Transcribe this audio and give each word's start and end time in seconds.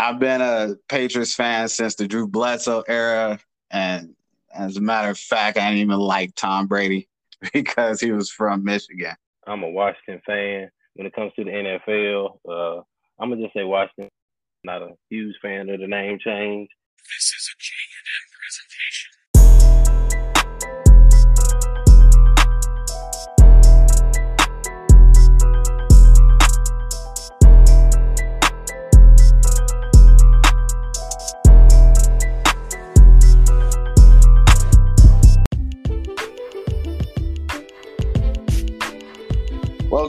I've 0.00 0.18
been 0.18 0.40
a 0.40 0.76
Patriots 0.88 1.34
fan 1.34 1.68
since 1.68 1.94
the 1.94 2.08
Drew 2.08 2.26
Bledsoe 2.26 2.82
era, 2.88 3.38
and 3.70 4.14
as 4.54 4.78
a 4.78 4.80
matter 4.80 5.10
of 5.10 5.18
fact, 5.18 5.58
I 5.58 5.68
didn't 5.68 5.82
even 5.82 5.98
like 5.98 6.34
Tom 6.36 6.66
Brady 6.66 7.06
because 7.52 8.00
he 8.00 8.10
was 8.10 8.30
from 8.30 8.64
Michigan. 8.64 9.14
I'm 9.46 9.62
a 9.62 9.68
Washington 9.68 10.22
fan. 10.24 10.70
When 10.94 11.06
it 11.06 11.12
comes 11.12 11.32
to 11.36 11.44
the 11.44 11.50
NFL, 11.50 12.38
uh, 12.48 12.82
I'm 13.18 13.28
gonna 13.28 13.42
just 13.42 13.52
say 13.52 13.62
Washington. 13.62 14.08
Not 14.64 14.80
a 14.80 14.92
huge 15.10 15.36
fan 15.42 15.68
of 15.68 15.80
the 15.80 15.86
name 15.86 16.18
change. 16.18 16.70
This 16.96 17.34
is 17.36 17.50
a 17.52 17.56
J&M 17.58 17.79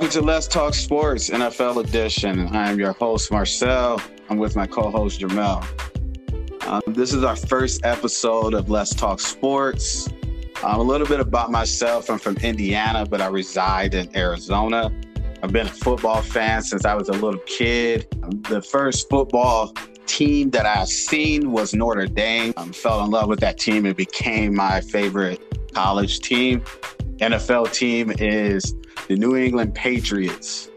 Welcome 0.01 0.19
to 0.19 0.25
Let's 0.25 0.47
Talk 0.47 0.73
Sports 0.73 1.29
NFL 1.29 1.85
edition. 1.85 2.47
I 2.55 2.71
am 2.71 2.79
your 2.79 2.93
host, 2.93 3.31
Marcel. 3.31 4.01
I'm 4.31 4.39
with 4.39 4.55
my 4.55 4.65
co 4.65 4.89
host, 4.89 5.21
Jamel. 5.21 5.63
Um, 6.65 6.81
this 6.87 7.13
is 7.13 7.23
our 7.23 7.35
first 7.35 7.85
episode 7.85 8.55
of 8.55 8.67
Let's 8.67 8.95
Talk 8.95 9.19
Sports. 9.19 10.09
Um, 10.63 10.79
a 10.79 10.81
little 10.81 11.05
bit 11.05 11.19
about 11.19 11.51
myself 11.51 12.09
I'm 12.09 12.17
from 12.17 12.35
Indiana, 12.37 13.05
but 13.05 13.21
I 13.21 13.27
reside 13.27 13.93
in 13.93 14.09
Arizona. 14.17 14.91
I've 15.43 15.53
been 15.53 15.67
a 15.67 15.69
football 15.69 16.23
fan 16.23 16.63
since 16.63 16.83
I 16.83 16.95
was 16.95 17.09
a 17.09 17.13
little 17.13 17.39
kid. 17.45 18.07
The 18.49 18.59
first 18.59 19.07
football 19.07 19.71
team 20.07 20.49
that 20.49 20.65
I've 20.65 20.87
seen 20.87 21.51
was 21.51 21.75
Notre 21.75 22.07
Dame. 22.07 22.55
I 22.57 22.65
fell 22.69 23.05
in 23.05 23.11
love 23.11 23.29
with 23.29 23.41
that 23.41 23.59
team. 23.59 23.85
It 23.85 23.97
became 23.97 24.55
my 24.55 24.81
favorite 24.81 25.73
college 25.75 26.21
team. 26.21 26.61
NFL 27.19 27.71
team 27.71 28.11
is 28.17 28.73
the 29.11 29.17
New 29.17 29.35
England 29.35 29.75
Patriots. 29.75 30.69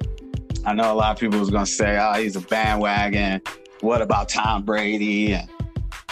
I 0.64 0.74
know 0.74 0.92
a 0.92 0.96
lot 0.96 1.12
of 1.12 1.20
people 1.20 1.38
was 1.38 1.50
gonna 1.50 1.64
say, 1.64 1.96
"Oh, 2.00 2.14
he's 2.14 2.34
a 2.34 2.40
bandwagon." 2.40 3.40
What 3.80 4.02
about 4.02 4.28
Tom 4.28 4.64
Brady? 4.64 5.34
And 5.34 5.48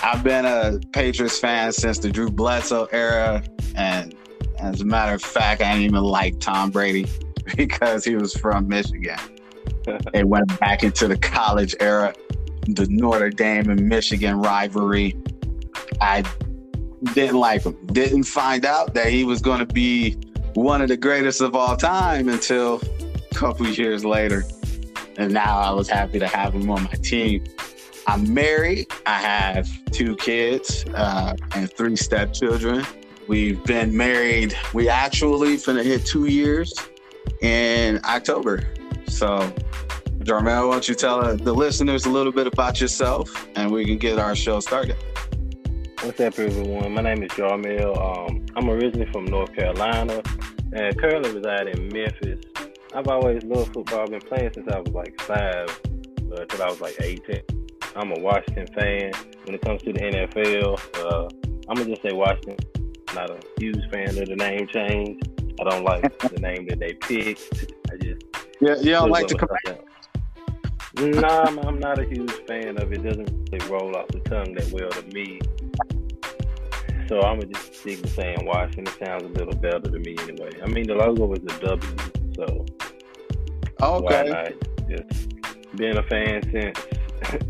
I've 0.04 0.22
been 0.22 0.44
a 0.44 0.78
Patriots 0.92 1.40
fan 1.40 1.72
since 1.72 1.98
the 1.98 2.12
Drew 2.12 2.30
Bledsoe 2.30 2.86
era, 2.92 3.42
and 3.74 4.14
as 4.60 4.82
a 4.82 4.84
matter 4.84 5.14
of 5.14 5.22
fact, 5.22 5.62
I 5.62 5.72
didn't 5.72 5.86
even 5.86 6.04
like 6.04 6.38
Tom 6.38 6.70
Brady 6.70 7.08
because 7.56 8.04
he 8.04 8.14
was 8.14 8.34
from 8.34 8.68
Michigan. 8.68 9.18
it 10.14 10.28
went 10.28 10.60
back 10.60 10.84
into 10.84 11.08
the 11.08 11.18
college 11.18 11.74
era, 11.80 12.14
the 12.68 12.86
Notre 12.88 13.30
Dame 13.30 13.68
and 13.68 13.88
Michigan 13.88 14.36
rivalry. 14.40 15.16
I 16.00 16.22
didn't 17.14 17.40
like 17.40 17.64
him. 17.64 17.76
Didn't 17.86 18.24
find 18.24 18.64
out 18.64 18.94
that 18.94 19.08
he 19.08 19.24
was 19.24 19.42
going 19.42 19.58
to 19.58 19.66
be 19.66 20.16
one 20.54 20.82
of 20.82 20.88
the 20.88 20.96
greatest 20.96 21.40
of 21.40 21.54
all 21.54 21.76
time 21.76 22.28
until 22.28 22.80
a 23.30 23.34
couple 23.34 23.66
years 23.68 24.04
later. 24.04 24.44
And 25.16 25.32
now 25.32 25.58
I 25.58 25.72
was 25.72 25.88
happy 25.88 26.18
to 26.18 26.26
have 26.26 26.54
him 26.54 26.70
on 26.70 26.84
my 26.84 26.94
team. 27.02 27.44
I'm 28.06 28.32
married. 28.32 28.88
I 29.06 29.18
have 29.18 29.68
two 29.92 30.16
kids 30.16 30.84
uh, 30.94 31.34
and 31.54 31.72
three 31.72 31.96
stepchildren. 31.96 32.84
We've 33.28 33.62
been 33.64 33.96
married. 33.96 34.54
We 34.74 34.88
actually 34.88 35.56
finna 35.56 35.84
hit 35.84 36.04
two 36.04 36.26
years 36.26 36.74
in 37.40 38.00
October. 38.04 38.66
So, 39.06 39.52
Jarmel, 40.18 40.68
why 40.68 40.74
don't 40.74 40.88
you 40.88 40.94
tell 40.94 41.36
the 41.36 41.54
listeners 41.54 42.06
a 42.06 42.10
little 42.10 42.32
bit 42.32 42.46
about 42.46 42.80
yourself 42.80 43.48
and 43.54 43.70
we 43.70 43.84
can 43.84 43.98
get 43.98 44.18
our 44.18 44.34
show 44.34 44.60
started. 44.60 44.96
What's 46.02 46.18
up, 46.18 46.36
everyone? 46.36 46.94
My 46.94 47.02
name 47.02 47.22
is 47.22 47.30
Jarmel. 47.30 47.96
Um, 47.96 48.44
I'm 48.56 48.68
originally 48.68 49.06
from 49.12 49.24
North 49.26 49.54
Carolina 49.54 50.20
and 50.72 50.98
currently 50.98 51.32
reside 51.32 51.68
in 51.68 51.86
Memphis. 51.90 52.40
I've 52.92 53.06
always 53.06 53.44
loved 53.44 53.72
football. 53.72 54.00
I've 54.00 54.10
been 54.10 54.20
playing 54.20 54.50
since 54.52 54.66
I 54.66 54.80
was 54.80 54.88
like 54.88 55.20
five 55.20 55.68
uh, 56.32 56.42
until 56.42 56.60
I 56.60 56.66
was 56.66 56.80
like 56.80 56.96
18. 57.00 57.42
I'm 57.94 58.10
a 58.10 58.18
Washington 58.18 58.66
fan. 58.74 59.12
When 59.44 59.54
it 59.54 59.60
comes 59.62 59.80
to 59.82 59.92
the 59.92 60.00
NFL, 60.00 60.80
uh, 61.04 61.28
I'm 61.68 61.76
gonna 61.76 61.90
just 61.90 62.02
say 62.02 62.12
Washington. 62.12 62.56
Not 63.14 63.30
a 63.30 63.38
huge 63.58 63.88
fan 63.92 64.08
of 64.08 64.26
the 64.26 64.34
name 64.34 64.66
change. 64.66 65.22
I 65.60 65.70
don't 65.70 65.84
like 65.84 66.18
the 66.18 66.40
name 66.40 66.66
that 66.66 66.80
they 66.80 66.94
picked. 66.94 67.72
I 67.92 67.96
just 67.98 68.26
yeah, 68.60 68.74
you 68.74 68.90
don't 68.90 69.10
like 69.10 69.28
the 69.28 69.36
command. 69.36 69.78
Nah, 70.94 71.44
I'm, 71.44 71.58
I'm, 71.60 71.78
not 71.78 71.98
a 71.98 72.04
huge 72.04 72.32
fan 72.46 72.76
of 72.76 72.92
it. 72.92 72.98
it 72.98 73.02
doesn't 73.02 73.48
really 73.50 73.66
roll 73.68 73.96
off 73.96 74.08
the 74.08 74.20
tongue 74.20 74.52
that 74.54 74.70
well 74.72 74.90
to 74.90 75.02
me. 75.14 75.40
So 77.08 77.20
I'm 77.20 77.40
gonna 77.40 77.52
just 77.52 77.74
stick 77.74 78.02
to 78.02 78.08
saying 78.08 78.44
Washington. 78.44 78.86
It 78.86 79.04
sounds 79.04 79.24
a 79.24 79.28
little 79.28 79.54
better 79.54 79.80
to 79.80 79.98
me 79.98 80.16
anyway. 80.20 80.50
I 80.62 80.66
mean, 80.66 80.86
the 80.86 80.94
logo 80.94 81.32
is 81.32 81.40
a 81.40 81.66
W, 81.66 81.96
so 82.34 82.66
okay. 83.82 84.22
Why 84.22 84.22
not? 84.22 84.52
Just 84.88 85.76
being 85.76 85.96
a 85.96 86.02
fan 86.04 86.42
since 86.50 86.78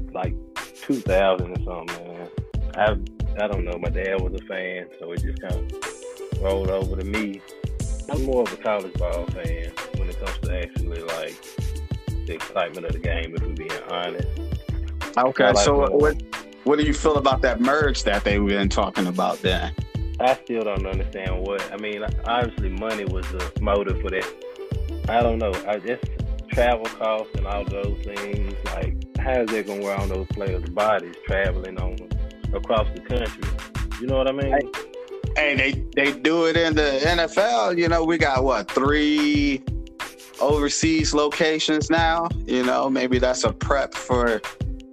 like 0.12 0.34
2000 0.82 1.50
or 1.50 1.64
something, 1.64 2.06
man. 2.06 2.28
I 2.74 2.96
I 3.42 3.46
don't 3.46 3.64
know. 3.64 3.78
My 3.78 3.88
dad 3.88 4.20
was 4.20 4.34
a 4.34 4.44
fan, 4.46 4.88
so 4.98 5.12
it 5.12 5.22
just 5.22 5.40
kind 5.40 5.54
of 5.54 6.42
rolled 6.42 6.70
over 6.70 6.96
to 6.96 7.04
me. 7.04 7.40
I'm 8.10 8.24
more 8.24 8.42
of 8.42 8.52
a 8.52 8.56
college 8.56 8.92
ball 8.94 9.26
fan 9.26 9.72
when 9.96 10.08
it 10.08 10.18
comes 10.18 10.38
to 10.42 10.58
actually 10.58 11.02
like 11.02 11.36
the 12.26 12.34
excitement 12.34 12.86
of 12.86 12.92
the 12.92 12.98
game. 12.98 13.34
If 13.34 13.42
we're 13.42 13.54
being 13.54 13.70
honest. 13.90 14.28
Okay, 15.16 15.52
so 15.54 15.88
what? 15.90 16.22
What 16.64 16.78
do 16.78 16.84
you 16.84 16.94
feel 16.94 17.16
about 17.16 17.42
that 17.42 17.60
merge 17.60 18.04
that 18.04 18.22
they've 18.22 18.44
been 18.44 18.68
talking 18.68 19.08
about 19.08 19.42
then? 19.42 19.72
I 20.20 20.34
still 20.34 20.62
don't 20.62 20.86
understand 20.86 21.40
what. 21.40 21.72
I 21.72 21.76
mean, 21.76 22.04
obviously, 22.24 22.68
money 22.68 23.04
was 23.04 23.26
the 23.32 23.52
motive 23.60 24.00
for 24.00 24.10
that. 24.10 24.26
I 25.08 25.20
don't 25.22 25.38
know. 25.38 25.52
I 25.66 25.78
just 25.78 26.04
travel 26.52 26.86
costs 26.86 27.34
and 27.34 27.48
all 27.48 27.64
those 27.64 27.98
things. 28.04 28.54
Like, 28.66 28.94
how 29.18 29.40
is 29.40 29.50
that 29.50 29.66
going 29.66 29.80
to 29.80 29.84
wear 29.84 29.96
on 29.98 30.08
those 30.08 30.26
players' 30.28 30.68
bodies 30.70 31.16
traveling 31.26 31.80
on 31.80 31.96
across 32.54 32.86
the 32.94 33.00
country? 33.00 33.42
You 34.00 34.06
know 34.06 34.18
what 34.18 34.28
I 34.28 34.32
mean? 34.32 34.70
Hey, 35.34 35.56
they 35.56 35.72
they 35.96 36.16
do 36.16 36.46
it 36.46 36.56
in 36.56 36.76
the 36.76 37.00
NFL. 37.02 37.76
You 37.76 37.88
know, 37.88 38.04
we 38.04 38.18
got 38.18 38.44
what 38.44 38.70
three 38.70 39.64
overseas 40.40 41.12
locations 41.12 41.90
now. 41.90 42.28
You 42.46 42.64
know, 42.64 42.88
maybe 42.88 43.18
that's 43.18 43.42
a 43.42 43.52
prep 43.52 43.94
for 43.94 44.40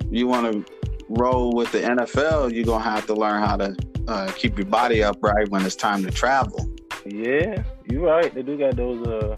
you 0.10 0.28
want 0.28 0.66
to 0.66 0.79
roll 1.10 1.52
with 1.52 1.72
the 1.72 1.80
NFL, 1.80 2.54
you're 2.54 2.66
gonna 2.66 2.84
have 2.84 3.06
to 3.08 3.14
learn 3.14 3.42
how 3.42 3.58
to 3.58 3.76
uh, 4.08 4.32
keep 4.34 4.58
your 4.58 4.68
body 4.68 5.04
upright 5.04 5.50
when 5.50 5.66
it's 5.66 5.76
time 5.76 6.04
to 6.04 6.12
travel. 6.12 6.70
Yeah, 7.06 7.64
you're 7.90 8.06
right. 8.06 8.34
They 8.34 8.44
do 8.44 8.58
got 8.58 8.76
those. 8.76 9.06
Uh, 9.06 9.36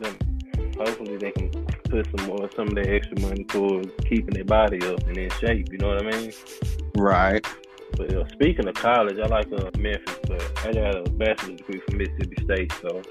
them. 0.00 0.16
Hopefully, 0.78 1.16
they 1.18 1.30
can 1.30 1.50
put 1.90 2.06
some 2.16 2.26
more, 2.26 2.48
some 2.56 2.68
of 2.68 2.74
their 2.74 2.94
extra 2.94 3.20
money 3.20 3.44
towards 3.44 3.92
keeping 4.06 4.34
their 4.34 4.44
body 4.44 4.78
up 4.86 5.06
and 5.06 5.16
in 5.16 5.30
shape. 5.30 5.70
You 5.70 5.78
know 5.78 5.88
what 5.88 6.06
I 6.06 6.10
mean? 6.10 6.32
Right. 6.96 7.46
But 7.96 8.14
uh, 8.14 8.26
speaking 8.28 8.66
of 8.66 8.74
college, 8.74 9.18
I 9.18 9.26
like 9.26 9.52
uh, 9.52 9.70
Memphis, 9.78 10.18
but 10.26 10.42
I 10.64 10.72
got 10.72 10.96
a 10.96 11.10
bachelor's 11.10 11.56
degree 11.56 11.80
from 11.80 11.98
Mississippi 11.98 12.44
State, 12.44 12.72
so 12.80 13.02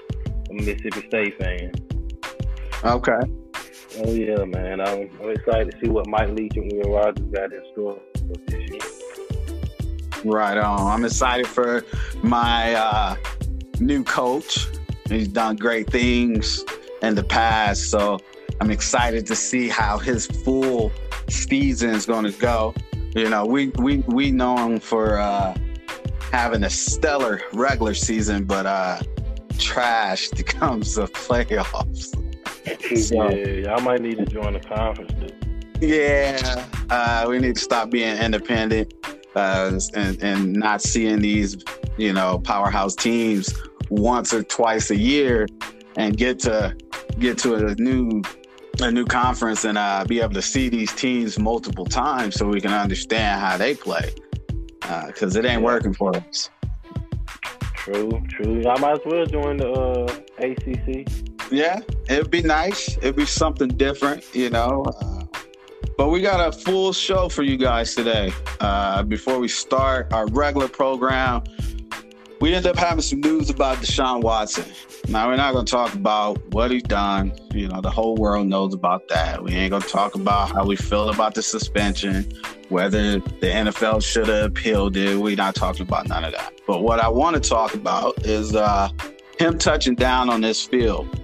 I'm 0.50 0.58
a 0.58 0.62
Mississippi 0.62 1.06
State 1.06 1.38
fan. 1.38 1.72
Okay. 2.84 3.20
Oh 3.98 4.12
yeah, 4.12 4.44
man. 4.44 4.80
I'm, 4.80 5.10
I'm 5.20 5.30
excited 5.30 5.72
to 5.72 5.80
see 5.80 5.90
what 5.90 6.06
Mike 6.06 6.30
Leach 6.30 6.56
and 6.56 6.70
Will 6.72 6.94
Rogers 6.94 7.26
got 7.32 7.52
in 7.52 7.62
store 7.72 7.98
this 8.46 8.70
year. 8.70 8.80
Right 10.24 10.56
on. 10.58 10.86
I'm 10.86 11.04
excited 11.04 11.46
for 11.46 11.84
my 12.22 12.74
uh, 12.74 13.16
new 13.80 14.04
coach. 14.04 14.68
He's 15.08 15.28
done 15.28 15.56
great 15.56 15.90
things 15.90 16.64
in 17.02 17.14
the 17.14 17.24
past, 17.24 17.90
so 17.90 18.20
I'm 18.60 18.70
excited 18.70 19.26
to 19.26 19.34
see 19.34 19.68
how 19.68 19.98
his 19.98 20.26
full 20.26 20.92
season 21.28 21.90
is 21.90 22.06
going 22.06 22.24
to 22.24 22.38
go. 22.38 22.74
You 23.16 23.28
know, 23.28 23.44
we 23.44 23.68
we 23.70 23.98
we 24.06 24.30
know 24.30 24.56
him 24.56 24.78
for 24.78 25.18
uh, 25.18 25.56
having 26.30 26.62
a 26.62 26.70
stellar 26.70 27.40
regular 27.52 27.94
season, 27.94 28.44
but 28.44 28.66
uh, 28.66 29.00
trash 29.58 30.28
comes 30.46 30.94
the 30.94 31.06
playoffs. 31.06 32.19
So, 32.96 33.30
yeah, 33.30 33.46
y'all 33.46 33.80
might 33.80 34.00
need 34.00 34.18
to 34.18 34.26
join 34.26 34.52
the 34.52 34.60
conference. 34.60 35.12
Dude. 35.12 35.80
Yeah, 35.80 36.66
uh, 36.90 37.26
we 37.28 37.38
need 37.38 37.54
to 37.54 37.60
stop 37.60 37.90
being 37.90 38.16
independent 38.16 38.92
uh, 39.34 39.78
and 39.94 40.22
and 40.22 40.52
not 40.52 40.82
seeing 40.82 41.20
these, 41.20 41.56
you 41.96 42.12
know, 42.12 42.38
powerhouse 42.38 42.94
teams 42.94 43.54
once 43.88 44.34
or 44.34 44.42
twice 44.42 44.90
a 44.90 44.96
year, 44.96 45.46
and 45.96 46.16
get 46.16 46.38
to 46.40 46.76
get 47.18 47.38
to 47.38 47.54
a 47.54 47.74
new 47.76 48.22
a 48.80 48.90
new 48.90 49.04
conference 49.04 49.64
and 49.64 49.78
uh, 49.78 50.04
be 50.06 50.20
able 50.20 50.34
to 50.34 50.42
see 50.42 50.68
these 50.68 50.92
teams 50.94 51.38
multiple 51.38 51.84
times 51.84 52.34
so 52.34 52.46
we 52.46 52.60
can 52.60 52.72
understand 52.72 53.40
how 53.40 53.56
they 53.56 53.74
play 53.74 54.12
because 55.06 55.36
uh, 55.36 55.38
it 55.38 55.44
ain't 55.44 55.62
working 55.62 55.94
for 55.94 56.14
us. 56.16 56.50
True, 57.74 58.22
true. 58.28 58.62
I 58.66 58.78
might 58.80 58.92
as 58.92 59.00
well 59.06 59.26
join 59.26 59.56
the 59.56 59.70
uh, 59.70 60.06
ACC. 60.38 61.29
Yeah, 61.50 61.80
it'd 62.08 62.30
be 62.30 62.42
nice. 62.42 62.96
It'd 62.98 63.16
be 63.16 63.26
something 63.26 63.68
different, 63.68 64.24
you 64.34 64.50
know. 64.50 64.84
Uh, 65.00 65.24
But 65.96 66.08
we 66.08 66.22
got 66.22 66.40
a 66.48 66.50
full 66.56 66.94
show 66.94 67.28
for 67.28 67.42
you 67.42 67.58
guys 67.58 67.94
today. 67.94 68.32
Uh, 68.60 69.02
before 69.02 69.38
we 69.38 69.48
start 69.48 70.10
our 70.14 70.26
regular 70.28 70.66
program, 70.66 71.42
we 72.40 72.54
end 72.54 72.66
up 72.66 72.76
having 72.76 73.02
some 73.02 73.20
news 73.20 73.50
about 73.50 73.78
Deshaun 73.78 74.22
Watson. 74.22 74.64
Now 75.08 75.28
we're 75.28 75.36
not 75.36 75.52
going 75.52 75.66
to 75.66 75.70
talk 75.70 75.92
about 75.92 76.38
what 76.54 76.70
he's 76.70 76.84
done. 76.84 77.32
You 77.52 77.68
know, 77.68 77.82
the 77.82 77.90
whole 77.90 78.16
world 78.16 78.46
knows 78.46 78.72
about 78.72 79.08
that. 79.08 79.42
We 79.42 79.52
ain't 79.52 79.70
going 79.70 79.82
to 79.82 79.88
talk 79.88 80.14
about 80.14 80.50
how 80.50 80.64
we 80.64 80.76
feel 80.76 81.10
about 81.10 81.34
the 81.34 81.42
suspension, 81.42 82.32
whether 82.70 83.18
the 83.18 83.46
NFL 83.46 84.02
should 84.02 84.28
have 84.28 84.46
appealed 84.46 84.96
it. 84.96 85.16
We're 85.16 85.36
not 85.36 85.54
talking 85.54 85.82
about 85.82 86.08
none 86.08 86.24
of 86.24 86.32
that. 86.32 86.54
But 86.66 86.82
what 86.82 86.98
I 87.00 87.08
want 87.08 87.42
to 87.42 87.46
talk 87.46 87.74
about 87.74 88.24
is 88.24 88.54
uh, 88.54 88.88
him 89.38 89.58
touching 89.58 89.96
down 89.96 90.30
on 90.30 90.40
this 90.40 90.64
field. 90.64 91.19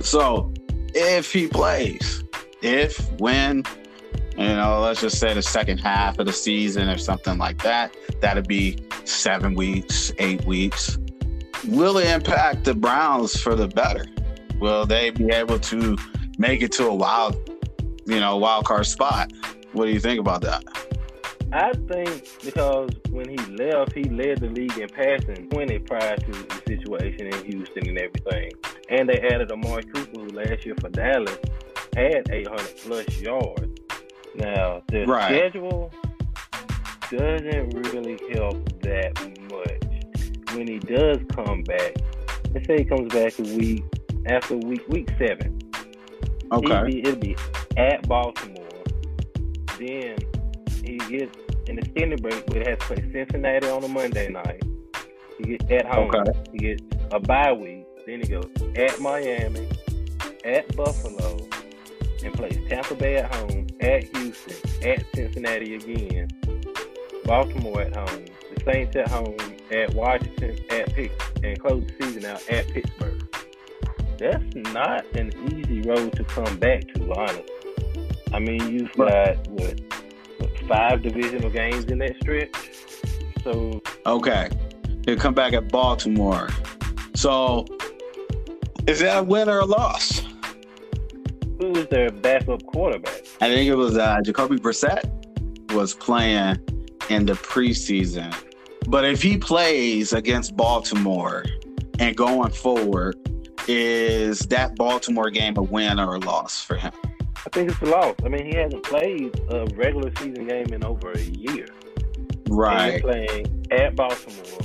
So, 0.00 0.52
if 0.94 1.32
he 1.32 1.48
plays, 1.48 2.24
if, 2.62 2.98
when, 3.20 3.62
you 4.36 4.48
know, 4.48 4.80
let's 4.80 5.00
just 5.00 5.18
say 5.18 5.34
the 5.34 5.42
second 5.42 5.78
half 5.78 6.18
of 6.18 6.26
the 6.26 6.32
season 6.32 6.88
or 6.88 6.98
something 6.98 7.38
like 7.38 7.62
that, 7.62 7.96
that'd 8.20 8.48
be 8.48 8.78
seven 9.04 9.54
weeks, 9.54 10.12
eight 10.18 10.44
weeks 10.44 10.98
will 11.66 11.98
it 11.98 12.08
impact 12.08 12.64
the 12.64 12.74
Browns 12.74 13.40
for 13.40 13.54
the 13.54 13.68
better? 13.68 14.06
Will 14.60 14.86
they 14.86 15.10
be 15.10 15.30
able 15.30 15.58
to 15.60 15.96
make 16.38 16.62
it 16.62 16.72
to 16.72 16.86
a 16.86 16.94
wild, 16.94 17.36
you 18.06 18.20
know, 18.20 18.36
wild 18.36 18.64
card 18.64 18.86
spot? 18.86 19.32
What 19.72 19.86
do 19.86 19.92
you 19.92 20.00
think 20.00 20.20
about 20.20 20.40
that? 20.42 20.64
I 21.52 21.72
think 21.72 22.28
because 22.44 22.90
when 23.10 23.28
he 23.28 23.36
left, 23.36 23.92
he 23.94 24.04
led 24.04 24.40
the 24.40 24.48
league 24.48 24.76
in 24.76 24.88
passing 24.88 25.48
20 25.48 25.78
prior 25.80 26.16
to 26.16 26.32
the 26.32 26.62
situation 26.66 27.28
in 27.28 27.44
Houston 27.44 27.88
and 27.88 27.98
everything. 27.98 28.52
And 28.90 29.08
they 29.08 29.20
added 29.20 29.50
Amari 29.50 29.84
Cooper, 29.84 30.20
who 30.20 30.28
last 30.28 30.66
year 30.66 30.74
for 30.80 30.90
Dallas 30.90 31.38
had 31.96 32.30
800 32.30 32.76
plus 32.78 33.20
yards. 33.20 33.80
Now, 34.34 34.82
the 34.88 35.06
right. 35.06 35.24
schedule 35.24 35.90
doesn't 37.10 37.74
really 37.74 38.18
help 38.34 38.82
that 38.82 39.18
much 39.50 39.78
when 40.54 40.66
he 40.66 40.78
does 40.78 41.18
come 41.34 41.62
back, 41.62 41.96
let's 42.52 42.66
say 42.66 42.78
he 42.78 42.84
comes 42.84 43.12
back 43.12 43.38
a 43.38 43.42
week 43.42 43.84
after 44.26 44.56
week 44.56 44.86
week 44.88 45.08
seven. 45.18 45.58
Okay. 46.50 46.66
It'll 46.66 46.84
be, 46.84 47.00
it'll 47.00 47.16
be 47.16 47.36
at 47.76 48.08
Baltimore. 48.08 48.66
Then 49.78 50.16
he 51.08 51.18
gets 51.18 51.36
an 51.68 51.78
extended 51.78 52.22
break 52.22 52.46
where 52.48 52.62
he 52.62 52.70
has 52.70 52.78
to 52.78 52.84
play 52.86 53.12
Cincinnati 53.12 53.68
on 53.68 53.84
a 53.84 53.88
Monday 53.88 54.28
night. 54.28 54.62
He 55.38 55.56
gets 55.56 55.70
at 55.70 55.86
home. 55.86 56.10
Okay. 56.14 56.38
He 56.52 56.58
gets 56.58 56.82
a 57.12 57.20
bye 57.20 57.52
week. 57.52 57.86
Then 58.06 58.20
he 58.20 58.28
goes 58.28 58.50
at 58.76 59.00
Miami, 59.00 59.68
at 60.44 60.74
Buffalo, 60.76 61.36
and 62.24 62.34
plays 62.34 62.58
Tampa 62.68 62.94
Bay 62.94 63.16
at 63.16 63.34
home, 63.34 63.66
at 63.80 64.04
Houston, 64.16 64.88
at 64.88 65.04
Cincinnati 65.14 65.74
again, 65.74 66.28
Baltimore 67.24 67.82
at 67.82 67.94
home, 67.94 68.24
the 68.54 68.62
Saints 68.64 68.96
at 68.96 69.08
home, 69.08 69.36
at 69.70 69.94
Washington, 69.94 70.58
at 70.70 70.94
Pitt, 70.94 71.12
and 71.42 71.60
close 71.60 71.84
the 71.86 72.04
season 72.04 72.24
out 72.24 72.48
at 72.50 72.66
Pittsburgh. 72.68 73.22
That's 74.18 74.54
not 74.72 75.04
an 75.14 75.32
easy 75.52 75.82
road 75.82 76.14
to 76.14 76.24
come 76.24 76.56
back 76.58 76.82
to, 76.94 77.12
honestly. 77.12 77.44
I 78.32 78.38
mean, 78.40 78.72
you've 78.72 78.92
got 78.92 79.46
what 79.48 79.80
five 80.68 81.02
divisional 81.02 81.50
games 81.50 81.86
in 81.86 81.98
that 81.98 82.16
stretch. 82.20 82.54
So 83.42 83.82
okay, 84.06 84.48
he'll 85.04 85.16
come 85.16 85.34
back 85.34 85.52
at 85.52 85.70
Baltimore. 85.70 86.50
So 87.14 87.66
is 88.86 89.00
that 89.00 89.18
a 89.18 89.22
win 89.22 89.48
or 89.48 89.60
a 89.60 89.64
loss? 89.64 90.22
Who 91.58 91.72
is 91.72 91.88
their 91.88 92.10
backup 92.10 92.64
quarterback? 92.66 93.22
I 93.40 93.48
think 93.48 93.68
it 93.68 93.74
was 93.74 93.96
uh, 93.96 94.18
Jacoby 94.24 94.56
Brissett 94.56 95.02
was 95.72 95.94
playing 95.94 96.58
in 97.10 97.26
the 97.26 97.32
preseason 97.32 98.32
but 98.88 99.04
if 99.04 99.20
he 99.20 99.36
plays 99.36 100.14
against 100.14 100.56
Baltimore 100.56 101.44
and 101.98 102.16
going 102.16 102.50
forward, 102.50 103.16
is 103.68 104.38
that 104.46 104.76
Baltimore 104.76 105.28
game 105.28 105.58
a 105.58 105.62
win 105.62 106.00
or 106.00 106.14
a 106.14 106.18
loss 106.18 106.64
for 106.64 106.76
him? 106.76 106.92
I 107.48 107.50
think 107.50 107.70
it's 107.70 107.80
a 107.80 107.86
loss. 107.86 108.14
I 108.22 108.28
mean, 108.28 108.44
he 108.44 108.54
hasn't 108.58 108.82
played 108.82 109.34
a 109.48 109.64
regular 109.74 110.14
season 110.16 110.46
game 110.48 110.66
in 110.66 110.84
over 110.84 111.12
a 111.12 111.18
year. 111.18 111.66
Right. 112.46 112.92
he's 112.92 113.00
playing 113.00 113.66
at 113.70 113.96
Baltimore, 113.96 114.60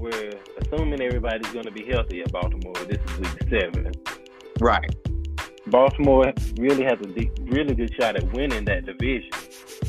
where 0.00 0.32
assuming 0.60 1.00
everybody's 1.00 1.52
going 1.52 1.66
to 1.66 1.70
be 1.70 1.84
healthy 1.84 2.22
at 2.22 2.32
Baltimore, 2.32 2.74
this 2.88 2.98
is 2.98 3.18
week 3.20 3.48
seven. 3.48 3.92
Right. 4.58 4.92
Baltimore 5.68 6.32
really 6.58 6.82
has 6.82 6.98
a 7.02 7.06
deep, 7.06 7.30
really 7.42 7.76
good 7.76 7.94
shot 7.94 8.16
at 8.16 8.32
winning 8.32 8.64
that 8.64 8.84
division. 8.84 9.30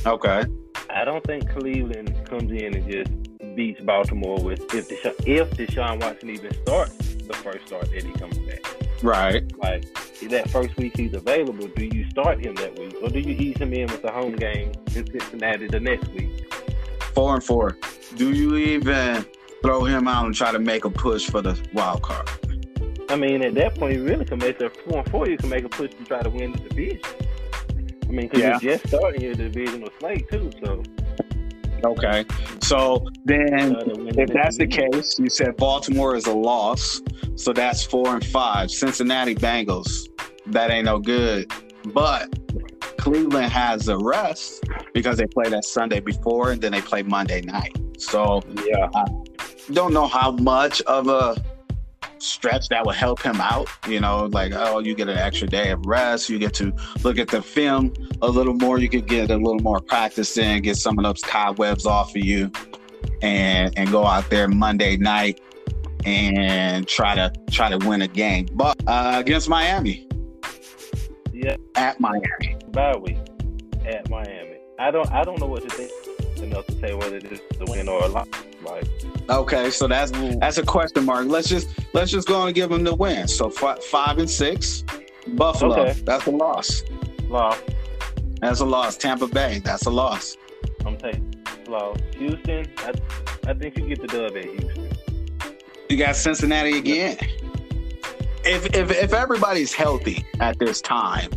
Okay. 0.05 0.43
I 0.91 1.05
don't 1.05 1.25
think 1.25 1.49
Cleveland 1.49 2.13
comes 2.29 2.51
in 2.51 2.75
and 2.75 2.91
just 2.91 3.55
beats 3.55 3.81
Baltimore 3.81 4.39
with 4.39 4.71
if 4.75 4.87
Desha- 4.87 5.27
if 5.27 5.49
Deshaun 5.57 5.99
Watson 5.99 6.29
even 6.29 6.53
starts 6.61 6.95
the 6.95 7.33
first 7.33 7.65
start 7.65 7.89
that 7.89 8.03
he 8.03 8.11
comes 8.13 8.37
back. 8.37 8.59
Right. 9.01 9.51
Like 9.57 9.85
that 10.27 10.49
first 10.49 10.75
week 10.77 10.97
he's 10.97 11.13
available, 11.13 11.67
do 11.67 11.85
you 11.85 12.09
start 12.09 12.43
him 12.43 12.55
that 12.55 12.77
week, 12.77 12.95
or 13.01 13.09
do 13.09 13.19
you 13.19 13.33
ease 13.35 13.57
him 13.57 13.73
in 13.73 13.87
with 13.87 14.01
the 14.01 14.11
home 14.11 14.35
game 14.35 14.71
in 14.95 15.05
Cincinnati 15.05 15.67
the 15.67 15.79
next 15.79 16.09
week? 16.09 16.53
Four 17.13 17.35
and 17.35 17.43
four. 17.43 17.77
Do 18.15 18.33
you 18.33 18.55
even 18.57 19.25
throw 19.61 19.83
him 19.85 20.07
out 20.07 20.25
and 20.25 20.35
try 20.35 20.51
to 20.51 20.59
make 20.59 20.85
a 20.85 20.89
push 20.89 21.29
for 21.29 21.41
the 21.41 21.59
wild 21.73 22.01
card? 22.01 22.29
I 23.09 23.15
mean, 23.15 23.43
at 23.43 23.55
that 23.55 23.75
point, 23.75 23.95
you 23.95 24.03
really 24.03 24.25
can 24.25 24.39
make 24.39 24.59
a 24.61 24.69
four 24.69 24.99
and 24.99 25.09
four. 25.09 25.27
You 25.27 25.37
can 25.37 25.49
make 25.49 25.63
a 25.63 25.69
push 25.69 25.91
to 25.91 26.03
try 26.03 26.21
to 26.21 26.29
win 26.29 26.51
the 26.51 26.59
division. 26.59 27.01
I 28.03 28.11
mean, 28.11 28.27
because 28.27 28.39
yeah. 28.39 28.59
you're 28.61 28.77
just 28.77 28.87
starting 28.87 29.21
your 29.21 29.35
divisional 29.35 29.89
slate 29.99 30.29
too, 30.29 30.51
so 30.63 30.83
Okay. 31.85 32.25
So 32.61 33.05
then, 33.25 33.75
if 34.17 34.29
that's 34.33 34.57
the 34.57 34.67
case, 34.67 35.17
you 35.17 35.29
said 35.29 35.55
Baltimore 35.57 36.15
is 36.15 36.25
a 36.25 36.33
loss. 36.33 37.01
So 37.35 37.53
that's 37.53 37.83
four 37.83 38.13
and 38.13 38.25
five. 38.25 38.69
Cincinnati 38.69 39.35
Bengals, 39.35 40.08
that 40.51 40.71
ain't 40.71 40.85
no 40.85 40.99
good. 40.99 41.51
But 41.93 42.29
Cleveland 42.97 43.51
has 43.51 43.87
a 43.87 43.97
rest 43.97 44.63
because 44.93 45.17
they 45.17 45.27
play 45.27 45.49
that 45.49 45.65
Sunday 45.65 45.99
before 45.99 46.51
and 46.51 46.61
then 46.61 46.71
they 46.71 46.81
play 46.81 47.03
Monday 47.03 47.41
night. 47.41 47.77
So, 47.97 48.41
yeah. 48.65 48.89
I 48.93 49.05
don't 49.71 49.93
know 49.93 50.07
how 50.07 50.31
much 50.31 50.81
of 50.81 51.07
a 51.07 51.41
stretch 52.17 52.67
that 52.69 52.85
would 52.85 52.95
help 52.95 53.21
him 53.21 53.39
out. 53.39 53.69
You 53.87 53.99
know, 53.99 54.25
like, 54.25 54.53
oh, 54.55 54.79
you 54.79 54.95
get 54.95 55.07
an 55.07 55.17
extra 55.17 55.47
day 55.47 55.71
of 55.71 55.85
rest. 55.85 56.29
You 56.29 56.39
get 56.39 56.53
to 56.55 56.73
look 57.03 57.17
at 57.17 57.29
the 57.29 57.41
film 57.41 57.93
a 58.21 58.27
little 58.27 58.53
more. 58.53 58.79
You 58.79 58.89
could 58.89 59.07
get 59.07 59.31
a 59.31 59.37
little 59.37 59.59
more 59.59 59.79
practice 59.79 60.37
in, 60.37 60.61
get 60.61 60.77
some 60.77 60.97
of 60.97 61.03
those 61.03 61.21
cobwebs 61.21 61.85
off 61.85 62.15
of 62.15 62.23
you, 62.23 62.51
and 63.21 63.77
and 63.77 63.91
go 63.91 64.05
out 64.05 64.29
there 64.29 64.47
Monday 64.47 64.97
night 64.97 65.41
and 66.05 66.87
try 66.87 67.15
to 67.15 67.31
try 67.51 67.69
to 67.69 67.77
win 67.87 68.01
a 68.01 68.07
game. 68.07 68.47
But 68.53 68.81
uh, 68.87 69.15
against 69.17 69.49
Miami, 69.49 70.08
yeah, 71.41 71.55
at 71.75 71.99
Miami, 71.99 72.57
bye 72.71 72.97
week 72.97 73.17
at 73.85 74.09
Miami. 74.09 74.57
I 74.77 74.91
don't 74.91 75.09
I 75.11 75.23
don't 75.23 75.39
know 75.39 75.47
what 75.47 75.63
to 75.63 75.69
think 75.69 75.91
enough 76.43 76.65
to 76.67 76.79
say 76.79 76.93
whether 76.93 77.19
this 77.19 77.39
is 77.39 77.61
a 77.61 77.71
win 77.71 77.87
or 77.87 78.03
a 78.03 78.07
loss. 78.07 78.27
Like, 78.63 78.85
okay, 79.29 79.69
so 79.69 79.87
that's 79.87 80.11
that's 80.39 80.57
a 80.57 80.63
question 80.63 81.05
mark. 81.05 81.27
Let's 81.27 81.47
just 81.47 81.69
let's 81.93 82.11
just 82.11 82.27
go 82.27 82.45
and 82.45 82.53
give 82.53 82.69
them 82.69 82.83
the 82.83 82.93
win. 82.93 83.27
So 83.27 83.47
f- 83.47 83.83
five 83.83 84.17
and 84.17 84.29
six, 84.29 84.83
Buffalo. 85.27 85.79
Okay. 85.79 86.01
That's 86.03 86.25
a 86.25 86.31
loss. 86.31 86.83
Loss. 87.29 87.57
That's 88.41 88.59
a 88.59 88.65
loss. 88.65 88.97
Tampa 88.97 89.27
Bay. 89.27 89.59
That's 89.63 89.85
a 89.85 89.89
loss. 89.89 90.35
I'm 90.85 90.97
taking 90.97 91.33
loss. 91.67 91.97
Houston. 92.17 92.67
I, 92.79 92.93
I 93.47 93.53
think 93.53 93.77
you 93.77 93.87
get 93.87 94.01
the 94.01 94.07
dub 94.07 94.35
at 94.35 94.43
Houston. 94.43 94.89
You 95.89 95.97
got 95.97 96.15
Cincinnati 96.15 96.77
again. 96.77 97.17
If 98.49 98.65
if 98.75 98.89
if 98.89 99.13
everybody's 99.13 99.73
healthy 99.73 100.25
at 100.39 100.57
this 100.57 100.81
time, 100.81 101.29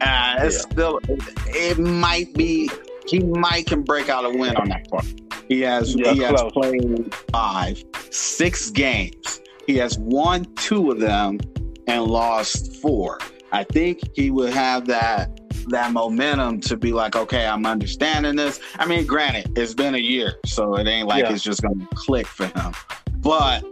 uh, 0.00 0.36
it's 0.40 0.56
yeah. 0.56 0.72
still 0.72 1.00
it 1.48 1.78
might 1.78 2.32
be 2.32 2.70
he 3.06 3.18
might 3.18 3.66
can 3.66 3.82
break 3.82 4.08
out 4.08 4.24
a 4.24 4.30
win 4.30 4.56
on 4.56 4.70
that 4.70 4.90
part. 4.90 5.04
He 5.50 5.60
has 5.60 5.94
yeah, 5.94 6.14
he 6.14 6.20
close. 6.20 6.40
has 6.40 6.52
played 6.52 7.14
five, 7.30 7.84
six 8.08 8.70
games. 8.70 9.42
He 9.66 9.76
has 9.76 9.98
won 9.98 10.46
two 10.54 10.90
of 10.90 10.98
them 10.98 11.40
and 11.88 12.04
lost 12.04 12.76
four. 12.76 13.18
I 13.52 13.64
think 13.64 14.00
he 14.14 14.30
would 14.30 14.54
have 14.54 14.86
that 14.86 15.38
that 15.68 15.92
momentum 15.92 16.62
to 16.62 16.78
be 16.78 16.94
like, 16.94 17.16
okay, 17.16 17.46
I'm 17.46 17.66
understanding 17.66 18.34
this. 18.34 18.60
I 18.78 18.86
mean, 18.86 19.04
granted, 19.04 19.58
it's 19.58 19.74
been 19.74 19.94
a 19.94 19.98
year, 19.98 20.36
so 20.46 20.76
it 20.76 20.86
ain't 20.86 21.06
like 21.06 21.24
yeah. 21.24 21.34
it's 21.34 21.42
just 21.42 21.60
gonna 21.60 21.86
click 21.94 22.26
for 22.26 22.46
him. 22.46 22.72
But 23.18 23.62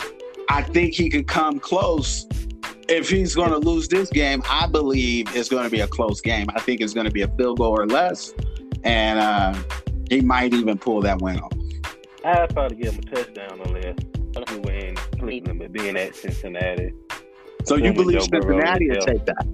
I 0.50 0.62
think 0.62 0.92
he 0.92 1.08
could 1.08 1.26
come 1.26 1.58
close. 1.58 2.26
If 2.88 3.08
he's 3.08 3.34
going 3.34 3.50
to 3.50 3.58
lose 3.58 3.88
this 3.88 4.10
game, 4.10 4.42
I 4.48 4.66
believe 4.66 5.34
it's 5.34 5.48
going 5.48 5.64
to 5.64 5.70
be 5.70 5.80
a 5.80 5.86
close 5.86 6.20
game. 6.20 6.46
I 6.54 6.60
think 6.60 6.80
it's 6.80 6.92
going 6.92 7.06
to 7.06 7.12
be 7.12 7.22
a 7.22 7.28
field 7.28 7.58
goal 7.58 7.78
or 7.78 7.86
less 7.86 8.34
and 8.84 9.18
uh, 9.18 9.54
he 10.08 10.20
might 10.20 10.54
even 10.54 10.78
pull 10.78 11.00
that 11.02 11.20
win 11.20 11.40
off. 11.40 11.52
I'd 12.24 12.50
probably 12.54 12.76
give 12.76 12.94
him 12.94 13.00
a 13.00 13.14
touchdown 13.14 13.60
on 13.60 13.74
there. 13.74 13.94
Win 14.62 14.96
Cleveland, 15.18 15.60
but 15.60 15.72
being 15.72 15.96
at 15.96 16.16
Cincinnati. 16.16 16.92
So 17.64 17.76
you 17.76 17.92
believe 17.92 18.22
Cincinnati 18.22 18.90
will 18.90 19.00
take 19.00 19.24
that? 19.26 19.46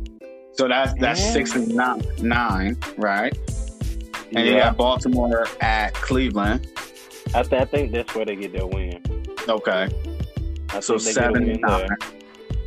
So 0.52 0.68
that's 0.68 0.94
that's 0.94 1.20
yeah. 1.20 1.32
six 1.32 1.54
and 1.54 1.68
nine, 1.74 2.02
nine, 2.18 2.76
right? 2.96 3.36
and 4.32 4.46
you 4.46 4.54
got 4.54 4.76
Baltimore 4.76 5.46
at 5.60 5.92
Cleveland. 5.94 6.66
I, 7.34 7.42
th- 7.42 7.60
I 7.60 7.64
think 7.66 7.92
that's 7.92 8.14
where 8.14 8.24
they 8.24 8.36
get 8.36 8.52
their 8.52 8.66
win. 8.66 9.02
Okay. 9.48 9.88
I 10.70 10.80
so 10.80 10.96
seven 10.98 11.50
and 11.50 11.60
nine. 11.60 11.88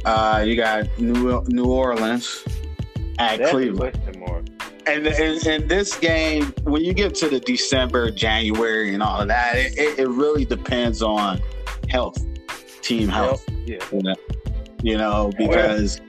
Uh, 0.06 0.44
you 0.46 0.56
got 0.56 0.88
New 1.00 1.44
New 1.48 1.66
Orleans 1.66 2.44
at 3.20 3.40
that's 3.40 3.52
Cleveland. 3.52 4.00
And 4.86 5.08
in 5.08 5.68
this 5.68 5.98
game, 5.98 6.54
when 6.64 6.84
you 6.84 6.94
get 6.94 7.16
to 7.16 7.30
the 7.30 7.40
December, 7.40 8.12
January, 8.12 8.94
and 8.94 9.02
all 9.02 9.22
of 9.22 9.30
that, 9.30 9.56
it, 9.56 9.78
it, 9.78 10.00
it 10.00 10.10
really 10.10 10.44
depends 10.44 11.02
on 11.02 11.42
health, 11.88 12.18
team 12.82 13.08
health. 13.08 13.46
Yeah. 13.66 13.78
You 14.82 14.98
know, 14.98 15.32
because 15.38 16.02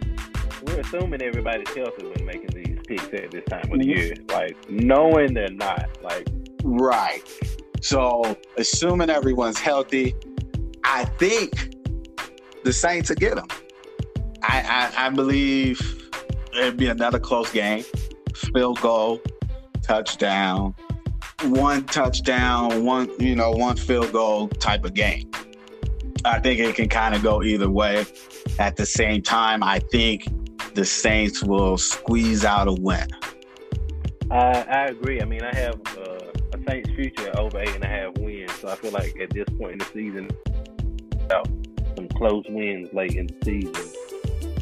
we're, 0.64 0.74
we're 0.74 0.80
assuming 0.80 1.22
everybody's 1.22 1.72
healthy 1.72 2.04
when 2.04 2.24
making 2.24 2.48
these 2.48 2.78
picks 2.84 3.04
at 3.14 3.30
this 3.30 3.44
time 3.48 3.70
of 3.70 3.78
the 3.78 3.86
year. 3.86 4.14
Like 4.28 4.56
knowing 4.68 5.34
they're 5.34 5.50
not. 5.50 5.88
Like 6.02 6.26
right. 6.64 7.22
So 7.80 8.36
assuming 8.56 9.08
everyone's 9.08 9.60
healthy, 9.60 10.16
I 10.82 11.04
think 11.04 11.76
the 12.64 12.72
Saints 12.72 13.10
will 13.10 13.16
get 13.16 13.36
them. 13.36 13.46
I, 14.46 14.90
I, 14.94 15.06
I 15.06 15.10
believe 15.10 16.10
it'd 16.52 16.76
be 16.76 16.88
another 16.88 17.18
close 17.18 17.50
game, 17.50 17.82
field 18.34 18.78
goal, 18.80 19.20
touchdown, 19.80 20.74
one 21.44 21.84
touchdown, 21.84 22.84
one 22.84 23.10
you 23.18 23.34
know 23.34 23.52
one 23.52 23.76
field 23.76 24.12
goal 24.12 24.48
type 24.48 24.84
of 24.84 24.92
game. 24.92 25.30
I 26.26 26.40
think 26.40 26.60
it 26.60 26.74
can 26.74 26.88
kind 26.90 27.14
of 27.14 27.22
go 27.22 27.42
either 27.42 27.70
way. 27.70 28.04
At 28.58 28.76
the 28.76 28.84
same 28.84 29.22
time, 29.22 29.62
I 29.62 29.78
think 29.78 30.26
the 30.74 30.84
Saints 30.84 31.42
will 31.42 31.78
squeeze 31.78 32.44
out 32.44 32.68
a 32.68 32.72
win. 32.72 33.08
I, 34.30 34.62
I 34.62 34.84
agree. 34.86 35.22
I 35.22 35.24
mean, 35.24 35.42
I 35.42 35.54
have 35.56 35.80
uh, 35.96 36.32
a 36.52 36.70
Saints 36.70 36.90
future 36.90 37.32
over 37.38 37.60
eight 37.60 37.74
and 37.74 37.84
a 37.84 37.88
half 37.88 38.16
wins, 38.18 38.52
so 38.56 38.68
I 38.68 38.76
feel 38.76 38.92
like 38.92 39.18
at 39.20 39.30
this 39.30 39.48
point 39.58 39.72
in 39.72 39.78
the 39.78 39.86
season, 39.86 40.30
some 41.96 42.08
close 42.10 42.44
wins 42.48 42.92
late 42.92 43.14
in 43.14 43.26
the 43.26 43.36
season 43.42 44.03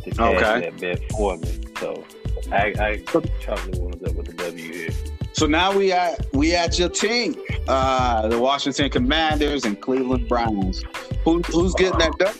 to 0.05 0.11
cash 0.11 0.43
okay. 0.43 0.61
that 0.61 0.81
bet 0.81 1.11
for 1.11 1.37
me. 1.39 1.61
So 1.79 2.05
I, 2.51 2.75
I 2.79 2.97
chalk 3.07 3.25
the 3.71 3.81
ones 3.81 4.03
up 4.03 4.15
with 4.15 4.27
the 4.27 4.35
W 4.35 4.73
here. 4.73 4.91
So 5.33 5.47
now 5.47 5.75
we 5.77 5.93
at 5.93 6.27
we 6.33 6.55
at 6.55 6.79
your 6.79 6.89
team, 6.89 7.35
uh, 7.67 8.29
the 8.29 8.39
Washington 8.39 8.89
Commanders 8.91 9.65
and 9.65 9.81
Cleveland 9.81 10.29
Browns. 10.29 10.85
Who, 11.25 11.43
who's 11.43 11.75
getting 11.75 11.99
that 11.99 12.17
done? 12.19 12.35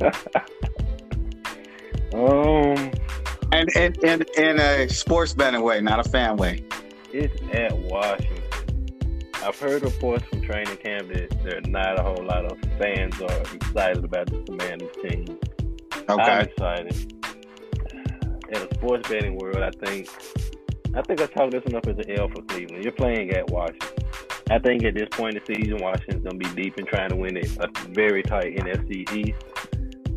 um, 2.14 2.92
and 3.52 3.68
in 3.76 3.94
in 4.04 4.24
in 4.36 4.60
a 4.60 4.88
sports 4.88 5.32
betting 5.32 5.62
way, 5.62 5.80
not 5.80 6.04
a 6.04 6.08
fan 6.08 6.36
way. 6.36 6.64
It's 7.12 7.40
at 7.52 7.76
Washington. 7.78 8.42
I've 9.42 9.58
heard 9.58 9.82
reports 9.82 10.24
from 10.26 10.42
training 10.42 10.76
camp 10.76 11.08
that 11.08 11.30
there 11.42 11.58
are 11.58 11.62
not 11.62 11.98
a 11.98 12.02
whole 12.02 12.24
lot 12.24 12.44
of 12.44 12.60
fans 12.78 13.20
are 13.22 13.40
excited 13.54 14.04
about 14.04 14.26
the 14.26 14.42
Commanders 14.42 14.94
team. 15.02 15.38
Okay. 16.08 16.22
I'm 16.22 16.46
excited. 16.46 17.14
In 18.48 18.56
a 18.56 18.74
sports 18.74 19.08
betting 19.08 19.36
world, 19.36 19.58
I 19.58 19.70
think 19.84 20.08
I 20.94 21.02
think 21.02 21.20
I 21.20 21.26
talked 21.26 21.52
this 21.52 21.64
enough 21.64 21.86
as 21.86 21.98
an 21.98 22.10
L 22.18 22.28
for 22.28 22.42
Cleveland. 22.42 22.82
You're 22.82 22.92
playing 22.92 23.30
at 23.30 23.50
Washington. 23.50 24.04
I 24.50 24.58
think 24.58 24.84
at 24.84 24.94
this 24.94 25.08
point 25.10 25.36
in 25.36 25.42
the 25.46 25.54
season, 25.54 25.78
Washington's 25.82 26.24
gonna 26.24 26.38
be 26.38 26.62
deep 26.62 26.78
in 26.78 26.86
trying 26.86 27.10
to 27.10 27.16
win 27.16 27.36
it, 27.36 27.56
a 27.58 27.68
very 27.90 28.22
tight 28.22 28.56
NFC 28.56 29.10
East. 29.12 29.44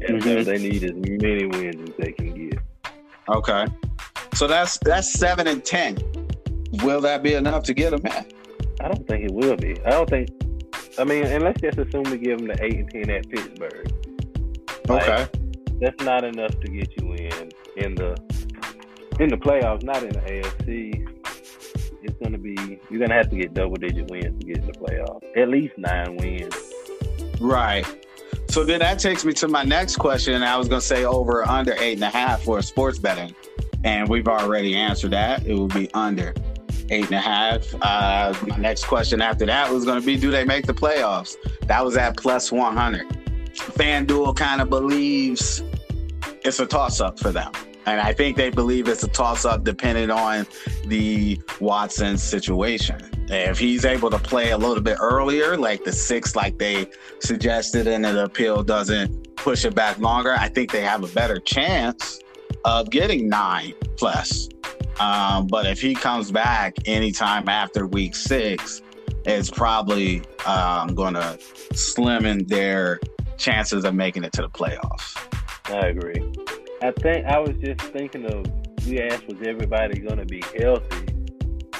And 0.07 0.21
mm-hmm. 0.21 0.43
they 0.43 0.57
need 0.57 0.83
as 0.83 0.93
many 0.95 1.45
wins 1.45 1.89
as 1.89 1.95
they 1.97 2.11
can 2.13 2.49
get. 2.49 2.59
Okay. 3.29 3.65
So 4.33 4.47
that's 4.47 4.79
that's 4.79 5.11
seven 5.11 5.47
and 5.47 5.63
ten. 5.63 5.97
Will 6.83 7.01
that 7.01 7.21
be 7.21 7.33
enough 7.33 7.63
to 7.63 7.73
get 7.73 7.91
them 7.91 8.05
at? 8.05 8.33
I 8.79 8.87
don't 8.87 9.05
think 9.07 9.25
it 9.25 9.31
will 9.31 9.57
be. 9.57 9.79
I 9.85 9.91
don't 9.91 10.09
think. 10.09 10.29
I 10.97 11.03
mean, 11.03 11.25
and 11.25 11.43
let's 11.43 11.61
just 11.61 11.77
assume 11.77 12.03
we 12.03 12.17
give 12.17 12.39
them 12.39 12.47
the 12.47 12.63
eight 12.63 12.77
and 12.77 12.89
ten 12.89 13.09
at 13.09 13.29
Pittsburgh. 13.29 13.91
Like, 14.87 15.07
okay. 15.07 15.40
That's 15.81 16.03
not 16.03 16.23
enough 16.23 16.59
to 16.59 16.67
get 16.67 16.95
you 16.95 17.13
in 17.13 17.51
in 17.75 17.95
the 17.95 18.15
in 19.19 19.29
the 19.29 19.35
playoffs, 19.35 19.81
not 19.81 20.03
in 20.03 20.09
the 20.09 20.19
AFC. 20.19 21.07
It's 22.03 22.13
gonna 22.23 22.37
be 22.37 22.79
you're 22.91 22.99
gonna 22.99 23.15
have 23.15 23.31
to 23.31 23.35
get 23.35 23.55
double 23.55 23.77
digit 23.77 24.09
wins 24.11 24.39
to 24.39 24.45
get 24.45 24.57
in 24.57 24.67
the 24.67 24.73
playoffs. 24.73 25.23
At 25.35 25.49
least 25.49 25.73
nine 25.77 26.17
wins. 26.17 26.55
Right. 27.39 27.83
So 28.49 28.63
then 28.63 28.79
that 28.79 28.99
takes 28.99 29.25
me 29.25 29.33
to 29.33 29.47
my 29.47 29.63
next 29.63 29.95
question. 29.95 30.43
I 30.43 30.55
was 30.55 30.67
gonna 30.67 30.81
say 30.81 31.03
over 31.03 31.47
under 31.47 31.73
eight 31.79 31.93
and 31.93 32.03
a 32.03 32.09
half 32.09 32.43
for 32.43 32.61
sports 32.61 32.99
betting. 32.99 33.33
And 33.83 34.07
we've 34.07 34.27
already 34.27 34.75
answered 34.75 35.11
that. 35.11 35.43
It 35.47 35.55
will 35.55 35.67
be 35.67 35.91
under 35.95 36.35
eight 36.91 37.05
and 37.05 37.15
a 37.15 37.19
half. 37.19 37.65
Uh, 37.81 38.35
my 38.45 38.57
next 38.57 38.83
question 38.85 39.19
after 39.19 39.47
that 39.47 39.71
was 39.71 39.85
going 39.85 39.99
to 39.99 40.05
be 40.05 40.17
Do 40.17 40.29
they 40.29 40.45
make 40.45 40.67
the 40.67 40.73
playoffs? 40.73 41.35
That 41.61 41.83
was 41.83 41.97
at 41.97 42.15
plus 42.17 42.51
100. 42.51 43.07
FanDuel 43.53 44.35
kind 44.35 44.61
of 44.61 44.69
believes 44.69 45.63
it's 46.43 46.59
a 46.59 46.65
toss 46.65 47.01
up 47.01 47.19
for 47.19 47.31
them. 47.31 47.51
And 47.85 47.99
I 47.99 48.13
think 48.13 48.37
they 48.37 48.51
believe 48.51 48.87
it's 48.87 49.03
a 49.03 49.07
toss 49.07 49.43
up 49.43 49.63
depending 49.63 50.11
on 50.11 50.45
the 50.85 51.41
Watson 51.59 52.17
situation. 52.17 53.09
If 53.27 53.57
he's 53.57 53.85
able 53.85 54.11
to 54.11 54.19
play 54.19 54.51
a 54.51 54.57
little 54.57 54.83
bit 54.83 54.97
earlier, 55.01 55.57
like 55.57 55.83
the 55.83 55.91
six, 55.91 56.35
like 56.35 56.59
they 56.59 56.87
suggested, 57.19 57.87
and 57.87 58.05
the 58.05 58.25
appeal 58.25 58.61
doesn't 58.61 59.35
push 59.35 59.65
it 59.65 59.73
back 59.73 59.97
longer, 59.97 60.35
I 60.37 60.49
think 60.49 60.71
they 60.71 60.81
have 60.81 61.03
a 61.03 61.07
better 61.07 61.39
chance 61.39 62.19
of 62.65 62.91
getting 62.91 63.27
nine 63.27 63.73
plus. 63.97 64.47
Um, 64.99 65.47
but 65.47 65.65
if 65.65 65.81
he 65.81 65.95
comes 65.95 66.31
back 66.31 66.75
anytime 66.85 67.49
after 67.49 67.87
week 67.87 68.15
six, 68.15 68.81
it's 69.25 69.49
probably 69.49 70.21
um, 70.45 70.93
going 70.93 71.15
to 71.15 71.39
slim 71.73 72.25
in 72.25 72.45
their 72.45 72.99
chances 73.37 73.85
of 73.85 73.95
making 73.95 74.23
it 74.23 74.33
to 74.33 74.41
the 74.43 74.49
playoffs. 74.49 75.30
I 75.65 75.87
agree. 75.87 76.33
I 76.81 76.91
think 76.91 77.25
I 77.25 77.39
was 77.39 77.55
just 77.63 77.81
thinking 77.93 78.25
of 78.25 78.45
we 78.87 78.99
asked 78.99 79.27
was 79.27 79.37
everybody 79.45 79.99
going 79.99 80.17
to 80.17 80.25
be 80.25 80.43
healthy. 80.59 81.05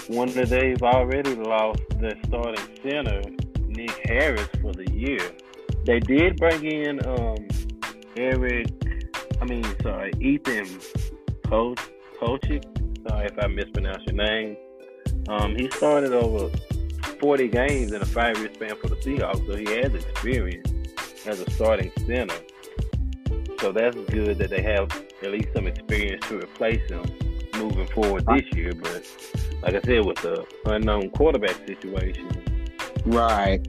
One 0.08 0.32
that 0.34 0.50
they've 0.50 0.82
already 0.82 1.36
lost 1.36 1.82
their 2.00 2.16
starting 2.26 2.64
center, 2.84 3.22
Nick 3.68 3.92
Harris, 4.08 4.48
for 4.62 4.74
the 4.74 4.90
year. 4.92 5.20
They 5.86 6.00
did 6.00 6.38
bring 6.38 6.64
in 6.64 7.06
um, 7.08 7.48
Eric, 8.16 8.68
I 9.42 9.46
mean, 9.46 9.64
sorry, 9.82 10.12
Ethan 10.20 10.66
Kochick. 11.46 12.64
Sorry 13.08 13.26
if 13.26 13.44
I 13.44 13.48
mispronounce 13.48 14.04
your 14.06 14.16
name. 14.16 14.58
Um, 15.28 15.56
he 15.56 15.70
started 15.72 16.14
over 16.14 16.56
40 17.20 17.48
games 17.48 17.92
in 17.94 18.02
a 18.02 18.06
five-year 18.06 18.54
span 18.54 18.76
for 18.78 18.90
the 18.90 18.96
Seahawks, 18.98 19.46
so 19.48 19.56
he 19.56 19.66
has 19.82 19.94
experience 19.96 20.72
as 21.26 21.40
a 21.40 21.50
starting 21.52 21.92
center. 22.06 22.36
So 23.62 23.72
that's 23.72 23.96
good 23.96 24.40
that 24.40 24.50
they 24.50 24.64
have 24.64 24.92
at 25.22 25.32
least 25.32 25.50
some 25.56 25.68
experience 25.68 26.28
to 26.30 26.40
replace 26.40 26.82
him 26.90 27.06
moving 27.56 27.86
forward 27.86 28.26
this 28.26 28.52
year. 28.54 28.74
But 28.74 29.08
like 29.62 29.76
I 29.76 29.82
said, 29.82 30.04
with 30.04 30.18
the 30.18 30.46
unknown 30.66 31.12
quarterback 31.12 31.56
situation, 31.68 32.28
right. 33.06 33.60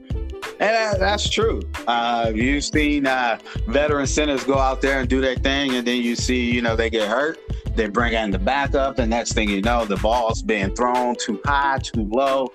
And 0.59 0.99
that's 0.99 1.29
true. 1.29 1.61
Uh, 1.85 2.31
you've 2.33 2.63
seen 2.63 3.05
uh, 3.05 3.37
veteran 3.67 4.07
centers 4.07 4.43
go 4.43 4.57
out 4.57 4.81
there 4.81 4.99
and 4.99 5.07
do 5.07 5.21
their 5.21 5.35
thing, 5.35 5.75
and 5.75 5.85
then 5.85 6.01
you 6.01 6.15
see, 6.15 6.51
you 6.51 6.63
know, 6.63 6.75
they 6.75 6.89
get 6.89 7.07
hurt. 7.07 7.37
They 7.75 7.87
bring 7.87 8.13
in 8.13 8.31
the 8.31 8.39
backup, 8.39 8.97
and 8.97 9.11
next 9.11 9.33
thing 9.33 9.47
you 9.47 9.61
know, 9.61 9.85
the 9.85 9.97
ball's 9.97 10.41
being 10.41 10.73
thrown 10.75 11.15
too 11.17 11.39
high, 11.45 11.77
too 11.83 12.09
low. 12.11 12.51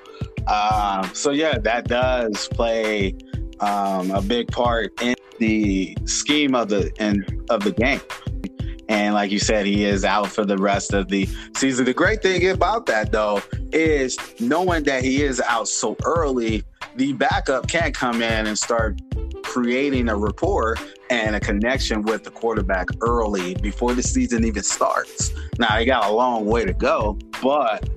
Um, 0.48 1.08
so 1.14 1.30
yeah, 1.30 1.58
that 1.58 1.86
does 1.86 2.48
play 2.48 3.16
um, 3.60 4.10
a 4.10 4.22
big 4.22 4.50
part 4.50 5.00
in 5.00 5.14
the 5.38 5.96
scheme 6.04 6.54
of 6.54 6.68
the 6.68 6.92
and 6.98 7.24
of 7.50 7.62
the 7.64 7.72
game. 7.72 8.00
And 8.88 9.14
like 9.14 9.30
you 9.30 9.38
said, 9.38 9.66
he 9.66 9.84
is 9.84 10.04
out 10.04 10.28
for 10.28 10.46
the 10.46 10.56
rest 10.56 10.94
of 10.94 11.08
the 11.08 11.28
season. 11.54 11.84
The 11.84 11.92
great 11.92 12.22
thing 12.22 12.48
about 12.48 12.86
that, 12.86 13.12
though, 13.12 13.42
is 13.72 14.16
knowing 14.40 14.84
that 14.84 15.04
he 15.04 15.22
is 15.22 15.42
out 15.42 15.68
so 15.68 15.94
early, 16.04 16.64
the 16.96 17.12
backup 17.12 17.68
can't 17.68 17.94
come 17.94 18.22
in 18.22 18.46
and 18.46 18.58
start 18.58 18.98
creating 19.44 20.08
a 20.08 20.16
rapport 20.16 20.76
and 21.10 21.36
a 21.36 21.40
connection 21.40 22.02
with 22.02 22.24
the 22.24 22.30
quarterback 22.30 22.86
early 23.02 23.54
before 23.56 23.94
the 23.94 24.02
season 24.02 24.44
even 24.44 24.62
starts. 24.62 25.32
Now, 25.58 25.78
he 25.78 25.84
got 25.84 26.04
a 26.04 26.12
long 26.12 26.46
way 26.46 26.64
to 26.64 26.72
go, 26.72 27.18
but 27.42 27.88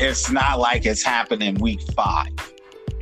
it's 0.00 0.30
not 0.30 0.58
like 0.58 0.86
it's 0.86 1.02
happening 1.02 1.54
week 1.56 1.80
five. 1.94 2.32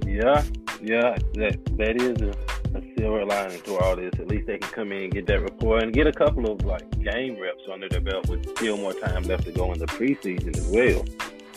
Yeah, 0.06 0.44
yeah, 0.82 1.18
that 1.34 1.58
that 1.76 2.00
is 2.00 2.20
a, 2.22 2.34
a 2.76 2.94
silver 2.98 3.24
lining 3.24 3.60
to 3.62 3.78
all 3.78 3.96
this. 3.96 4.12
At 4.18 4.28
least 4.28 4.46
they 4.46 4.58
can 4.58 4.70
come 4.70 4.92
in 4.92 5.04
and 5.04 5.12
get 5.12 5.26
that 5.26 5.40
rapport 5.40 5.78
and 5.78 5.92
get 5.92 6.06
a 6.06 6.12
couple 6.12 6.50
of 6.50 6.64
like 6.64 6.88
game 7.02 7.38
reps 7.40 7.62
under 7.72 7.88
their 7.88 8.00
belt 8.00 8.28
with 8.28 8.48
still 8.56 8.76
more 8.76 8.92
time 8.92 9.22
left 9.24 9.44
to 9.44 9.52
go 9.52 9.72
in 9.72 9.78
the 9.78 9.86
preseason 9.86 10.56
as 10.56 10.66
well. 10.68 11.04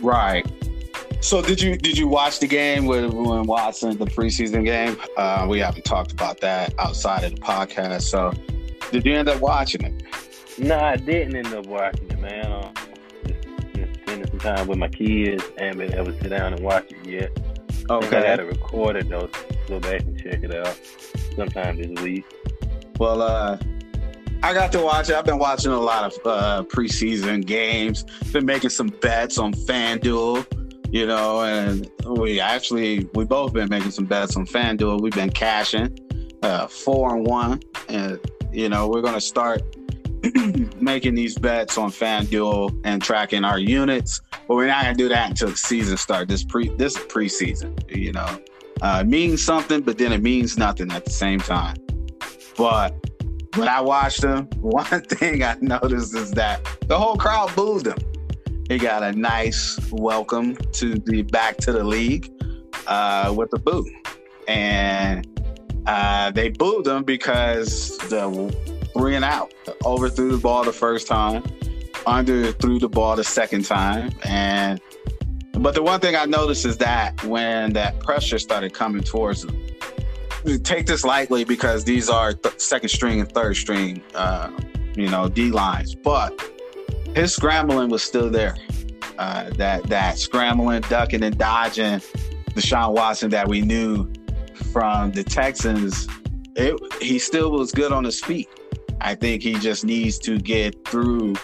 Right. 0.01 0.45
So 1.21 1.41
did 1.41 1.61
you 1.61 1.75
did 1.75 1.97
you 1.97 2.07
watch 2.07 2.39
the 2.39 2.47
game 2.47 2.85
with 2.85 3.13
when 3.13 3.43
Watson 3.43 3.97
the 3.97 4.05
preseason 4.05 4.63
game? 4.63 4.97
Uh, 5.17 5.45
we 5.49 5.59
haven't 5.59 5.83
talked 5.83 6.11
about 6.11 6.39
that 6.41 6.73
outside 6.79 7.25
of 7.25 7.35
the 7.35 7.41
podcast. 7.41 8.03
So 8.03 8.31
did 8.91 9.05
you 9.05 9.13
end 9.13 9.27
up 9.27 9.41
watching 9.41 9.83
it? 9.83 10.03
No, 10.57 10.79
I 10.79 10.95
didn't 10.95 11.35
end 11.35 11.53
up 11.53 11.65
watching 11.65 12.09
it, 12.09 12.19
man. 12.19 12.45
Uh, 12.45 12.71
just, 13.27 14.05
just 14.05 14.29
some 14.29 14.39
time 14.39 14.67
with 14.67 14.77
my 14.77 14.87
kids 14.87 15.43
and 15.57 15.77
been 15.77 15.93
able 15.93 16.13
to 16.13 16.21
sit 16.21 16.29
down 16.29 16.53
and 16.53 16.63
watch 16.63 16.89
it 16.91 17.05
yet. 17.05 17.37
Okay. 17.89 18.29
I, 18.29 18.33
I 18.33 18.35
record 18.35 18.95
it 18.95 19.09
though. 19.09 19.29
Go 19.69 19.79
back 19.79 20.01
and 20.01 20.19
check 20.19 20.43
it 20.43 20.53
out 20.53 20.79
sometime 21.35 21.77
this 21.77 22.01
week. 22.01 22.25
Well, 22.99 23.21
uh, 23.21 23.57
I 24.41 24.53
got 24.53 24.71
to 24.71 24.81
watch 24.81 25.09
it. 25.09 25.15
I've 25.15 25.25
been 25.25 25.37
watching 25.37 25.71
a 25.71 25.79
lot 25.79 26.05
of 26.05 26.13
uh, 26.25 26.63
preseason 26.63 27.45
games. 27.45 28.03
Been 28.33 28.47
making 28.47 28.71
some 28.71 28.87
bets 28.87 29.37
on 29.37 29.53
FanDuel, 29.53 30.91
you 30.91 31.05
know, 31.05 31.43
and 31.43 31.87
we 32.17 32.39
actually 32.39 33.07
we 33.13 33.25
both 33.25 33.53
been 33.53 33.69
making 33.69 33.91
some 33.91 34.05
bets 34.05 34.35
on 34.35 34.47
FanDuel. 34.47 35.01
We've 35.01 35.13
been 35.13 35.29
cashing 35.29 35.97
uh, 36.41 36.65
four 36.65 37.15
and 37.15 37.27
one, 37.27 37.59
and 37.89 38.19
you 38.51 38.69
know 38.69 38.87
we're 38.87 39.01
gonna 39.01 39.21
start 39.21 39.61
making 40.81 41.13
these 41.13 41.37
bets 41.37 41.77
on 41.77 41.91
FanDuel 41.91 42.81
and 42.85 43.03
tracking 43.03 43.43
our 43.43 43.59
units. 43.59 44.21
But 44.47 44.55
we're 44.55 44.67
not 44.67 44.83
gonna 44.83 44.95
do 44.95 45.09
that 45.09 45.29
until 45.29 45.49
the 45.49 45.57
season 45.57 45.97
starts. 45.97 46.27
This 46.27 46.43
pre 46.43 46.69
this 46.69 46.97
preseason, 46.97 47.95
you 47.95 48.13
know, 48.13 48.39
uh, 48.81 49.03
means 49.03 49.43
something, 49.43 49.81
but 49.81 49.97
then 49.97 50.11
it 50.11 50.21
means 50.21 50.57
nothing 50.57 50.91
at 50.91 51.05
the 51.05 51.11
same 51.11 51.39
time. 51.39 51.75
But 52.57 52.93
when 53.55 53.67
I 53.67 53.81
watched 53.81 54.23
him, 54.23 54.45
one 54.59 55.01
thing 55.01 55.43
I 55.43 55.55
noticed 55.61 56.15
is 56.15 56.31
that 56.31 56.63
the 56.87 56.97
whole 56.97 57.15
crowd 57.15 57.55
booed 57.55 57.87
him. 57.87 57.97
He 58.67 58.77
got 58.77 59.01
a 59.01 59.11
nice 59.11 59.79
welcome 59.91 60.55
to 60.73 60.95
the 60.95 61.23
back 61.23 61.57
to 61.57 61.71
the 61.71 61.83
league 61.83 62.31
uh, 62.85 63.33
with 63.35 63.51
a 63.53 63.59
boo, 63.59 63.89
and 64.47 65.27
uh, 65.87 66.29
they 66.31 66.49
booed 66.49 66.85
him 66.85 67.03
because 67.03 67.97
the 68.09 68.55
three 68.93 69.15
and 69.15 69.25
out 69.25 69.53
overthrew 69.85 70.31
the 70.31 70.37
ball 70.37 70.63
the 70.63 70.71
first 70.71 71.07
time, 71.07 71.43
under 72.05 72.51
threw 72.51 72.77
the 72.77 72.89
ball 72.89 73.15
the 73.15 73.23
second 73.23 73.65
time, 73.65 74.11
and 74.23 74.79
but 75.59 75.75
the 75.75 75.83
one 75.83 75.99
thing 75.99 76.15
I 76.15 76.25
noticed 76.25 76.65
is 76.65 76.77
that 76.77 77.21
when 77.23 77.73
that 77.73 77.99
pressure 77.99 78.39
started 78.39 78.73
coming 78.73 79.03
towards 79.03 79.43
him, 79.43 79.65
take 80.63 80.85
this 80.85 81.03
lightly 81.03 81.43
because 81.43 81.83
these 81.83 82.09
are 82.09 82.33
th- 82.33 82.59
second 82.59 82.89
string 82.89 83.19
and 83.19 83.31
third 83.31 83.55
string, 83.55 84.01
uh, 84.15 84.51
you 84.95 85.09
know, 85.09 85.27
D 85.27 85.51
lines. 85.51 85.95
But 85.95 86.41
his 87.15 87.33
scrambling 87.33 87.89
was 87.89 88.03
still 88.03 88.29
there. 88.29 88.55
Uh, 89.17 89.49
that 89.51 89.83
that 89.83 90.17
scrambling, 90.17 90.81
ducking, 90.83 91.23
and 91.23 91.37
dodging 91.37 91.99
Deshaun 92.51 92.93
Watson 92.93 93.29
that 93.31 93.47
we 93.47 93.61
knew 93.61 94.09
from 94.71 95.11
the 95.11 95.23
Texans, 95.23 96.07
it, 96.55 96.79
he 97.01 97.19
still 97.19 97.51
was 97.51 97.71
good 97.73 97.91
on 97.91 98.05
his 98.05 98.21
feet. 98.21 98.47
I 99.01 99.15
think 99.15 99.43
he 99.43 99.53
just 99.55 99.83
needs 99.83 100.17
to 100.19 100.37
get 100.37 100.87
through 100.87 101.35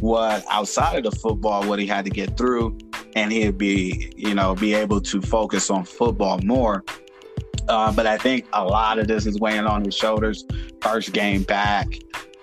what 0.00 0.44
outside 0.50 1.04
of 1.04 1.10
the 1.10 1.18
football, 1.18 1.66
what 1.66 1.78
he 1.78 1.86
had 1.86 2.04
to 2.04 2.10
get 2.10 2.36
through, 2.36 2.76
and 3.16 3.32
he'd 3.32 3.58
be, 3.58 4.12
you 4.16 4.34
know, 4.34 4.54
be 4.54 4.74
able 4.74 5.00
to 5.00 5.20
focus 5.20 5.70
on 5.70 5.84
football 5.84 6.38
more 6.38 6.84
uh, 7.68 7.92
but 7.92 8.06
I 8.06 8.18
think 8.18 8.46
a 8.52 8.64
lot 8.64 8.98
of 8.98 9.06
this 9.06 9.26
is 9.26 9.38
weighing 9.38 9.66
on 9.66 9.84
his 9.84 9.94
shoulders. 9.94 10.44
First 10.80 11.12
game 11.12 11.42
back. 11.44 11.86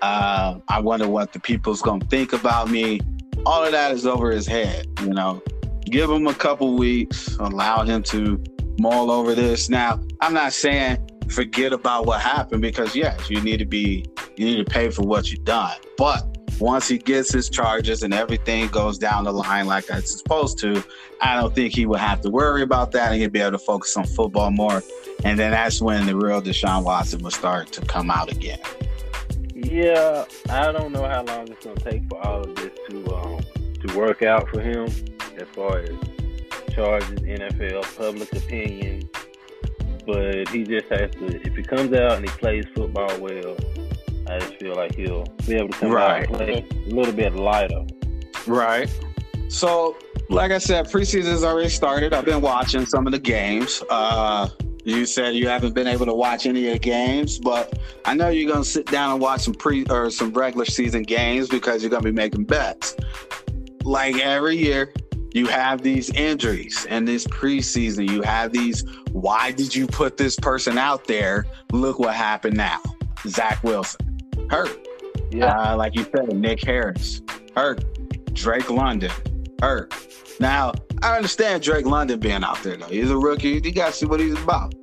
Uh, 0.01 0.59
I 0.67 0.79
wonder 0.79 1.07
what 1.07 1.33
the 1.33 1.39
people's 1.39 1.81
to 1.81 1.99
think 2.09 2.33
about 2.33 2.69
me. 2.69 3.01
All 3.45 3.63
of 3.63 3.71
that 3.71 3.91
is 3.91 4.05
over 4.05 4.31
his 4.31 4.47
head, 4.47 4.87
you 5.01 5.09
know. 5.09 5.41
Give 5.85 6.09
him 6.09 6.27
a 6.27 6.33
couple 6.33 6.75
weeks, 6.77 7.35
allow 7.37 7.83
him 7.83 8.03
to 8.03 8.41
mull 8.79 9.11
over 9.11 9.35
this. 9.35 9.69
Now, 9.69 9.99
I'm 10.21 10.33
not 10.33 10.53
saying 10.53 11.05
forget 11.29 11.73
about 11.73 12.05
what 12.05 12.21
happened 12.21 12.61
because 12.61 12.95
yes, 12.95 13.29
you 13.29 13.41
need 13.41 13.57
to 13.57 13.65
be 13.65 14.05
you 14.35 14.45
need 14.45 14.65
to 14.65 14.71
pay 14.71 14.89
for 14.89 15.03
what 15.03 15.29
you've 15.31 15.43
done. 15.43 15.75
But 15.97 16.38
once 16.59 16.87
he 16.87 16.97
gets 16.97 17.31
his 17.31 17.49
charges 17.49 18.03
and 18.03 18.13
everything 18.13 18.67
goes 18.67 18.97
down 18.97 19.23
the 19.23 19.31
line 19.31 19.65
like 19.65 19.85
it's 19.89 20.17
supposed 20.17 20.57
to, 20.59 20.83
I 21.21 21.39
don't 21.39 21.53
think 21.53 21.73
he 21.73 21.85
would 21.85 21.99
have 21.99 22.21
to 22.21 22.29
worry 22.29 22.61
about 22.61 22.91
that 22.93 23.11
and 23.11 23.21
he'd 23.21 23.31
be 23.31 23.39
able 23.39 23.51
to 23.51 23.59
focus 23.59 23.95
on 23.97 24.05
football 24.05 24.51
more. 24.51 24.83
And 25.23 25.37
then 25.37 25.51
that's 25.51 25.81
when 25.81 26.05
the 26.05 26.15
real 26.15 26.41
Deshaun 26.41 26.83
Watson 26.83 27.21
will 27.21 27.31
start 27.31 27.71
to 27.73 27.81
come 27.81 28.09
out 28.09 28.31
again. 28.31 28.59
Yeah, 29.53 30.25
I 30.49 30.71
don't 30.71 30.93
know 30.93 31.07
how 31.07 31.23
long 31.23 31.47
it's 31.49 31.65
gonna 31.65 31.79
take 31.81 32.07
for 32.09 32.25
all 32.25 32.41
of 32.41 32.55
this 32.55 32.71
to 32.89 33.15
um, 33.15 33.39
to 33.85 33.97
work 33.97 34.23
out 34.23 34.49
for 34.49 34.61
him 34.61 34.85
as 35.37 35.47
far 35.53 35.79
as 35.79 35.89
charges, 36.73 37.19
NFL, 37.19 37.97
public 37.97 38.31
opinion. 38.33 39.09
But 40.05 40.47
he 40.49 40.63
just 40.63 40.87
has 40.87 41.11
to 41.11 41.45
if 41.45 41.55
he 41.55 41.63
comes 41.63 41.93
out 41.93 42.13
and 42.13 42.29
he 42.29 42.35
plays 42.37 42.65
football 42.73 43.19
well, 43.19 43.57
I 44.29 44.37
just 44.37 44.55
feel 44.57 44.75
like 44.75 44.93
he'll 44.95 45.23
be 45.47 45.55
able 45.55 45.69
to 45.69 45.79
come 45.79 45.91
right. 45.91 46.23
out 46.23 46.27
and 46.27 46.37
play 46.37 46.65
a 46.69 46.93
little 46.93 47.13
bit 47.13 47.33
lighter. 47.33 47.83
Right. 48.45 48.87
So, 49.47 49.97
like 50.29 50.51
I 50.51 50.59
said, 50.59 50.85
preseason 50.85 51.31
has 51.31 51.43
already 51.43 51.69
started. 51.69 52.13
I've 52.13 52.25
been 52.25 52.41
watching 52.41 52.85
some 52.85 53.07
of 53.07 53.11
the 53.11 53.19
games. 53.19 53.81
Uh, 53.89 54.47
you 54.85 55.07
said 55.07 55.33
you 55.33 55.47
haven't 55.47 55.73
been 55.73 55.87
able 55.87 56.05
to 56.05 56.13
watch 56.13 56.45
any 56.45 56.67
of 56.67 56.73
the 56.73 56.79
games, 56.79 57.39
but 57.39 57.79
I 58.05 58.13
know 58.13 58.29
you're 58.29 58.51
gonna 58.51 58.63
sit 58.63 58.85
down 58.85 59.13
and 59.13 59.21
watch 59.21 59.41
some 59.41 59.55
pre 59.55 59.83
or 59.85 60.11
some 60.11 60.31
regular 60.31 60.65
season 60.65 61.03
games 61.03 61.49
because 61.49 61.81
you're 61.81 61.89
gonna 61.89 62.03
be 62.03 62.11
making 62.11 62.43
bets. 62.43 62.95
Like 63.83 64.19
every 64.19 64.57
year, 64.57 64.93
you 65.33 65.47
have 65.47 65.81
these 65.81 66.11
injuries 66.11 66.85
and 66.87 67.07
this 67.07 67.25
preseason. 67.25 68.07
You 68.07 68.21
have 68.21 68.51
these. 68.51 68.85
Why 69.11 69.51
did 69.51 69.75
you 69.75 69.87
put 69.87 70.17
this 70.17 70.35
person 70.35 70.77
out 70.77 71.05
there? 71.05 71.47
Look 71.71 71.97
what 71.97 72.13
happened 72.13 72.57
now. 72.57 72.79
Zach 73.25 73.63
Wilson 73.63 74.08
hurt. 74.49 74.87
Yeah, 75.31 75.55
uh, 75.55 75.77
like 75.77 75.95
you 75.95 76.05
said, 76.15 76.33
Nick 76.35 76.63
Harris 76.63 77.21
hurt. 77.55 77.83
Drake 78.33 78.69
London 78.69 79.11
hurt. 79.61 79.93
Now 80.39 80.73
I 81.01 81.15
understand 81.15 81.63
Drake 81.63 81.85
London 81.85 82.19
being 82.19 82.43
out 82.43 82.61
there 82.63 82.77
though. 82.77 82.87
He's 82.87 83.11
a 83.11 83.17
rookie. 83.17 83.61
You 83.63 83.71
got 83.71 83.87
to 83.87 83.93
see 83.93 84.05
what 84.05 84.19
he's 84.19 84.41
about. 84.41 84.73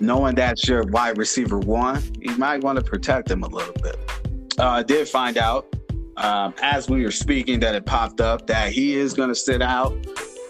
Knowing 0.00 0.34
that's 0.34 0.68
your 0.68 0.84
wide 0.84 1.16
receiver 1.16 1.58
one, 1.58 2.02
you 2.20 2.36
might 2.36 2.62
want 2.62 2.78
to 2.78 2.84
protect 2.84 3.30
him 3.30 3.42
a 3.42 3.48
little 3.48 3.74
bit. 3.82 3.96
Uh, 4.58 4.68
I 4.68 4.82
did 4.82 5.08
find 5.08 5.38
out 5.38 5.74
um, 6.16 6.54
as 6.62 6.88
we 6.88 7.02
were 7.02 7.10
speaking 7.10 7.60
that 7.60 7.74
it 7.74 7.86
popped 7.86 8.20
up 8.20 8.46
that 8.46 8.72
he 8.72 8.94
is 8.94 9.14
going 9.14 9.28
to 9.28 9.34
sit 9.34 9.62
out, 9.62 9.94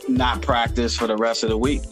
not 0.08 0.42
practice 0.42 0.96
for 0.96 1.06
the 1.06 1.16
rest 1.16 1.42
of 1.42 1.50
the 1.50 1.58
week 1.58 1.82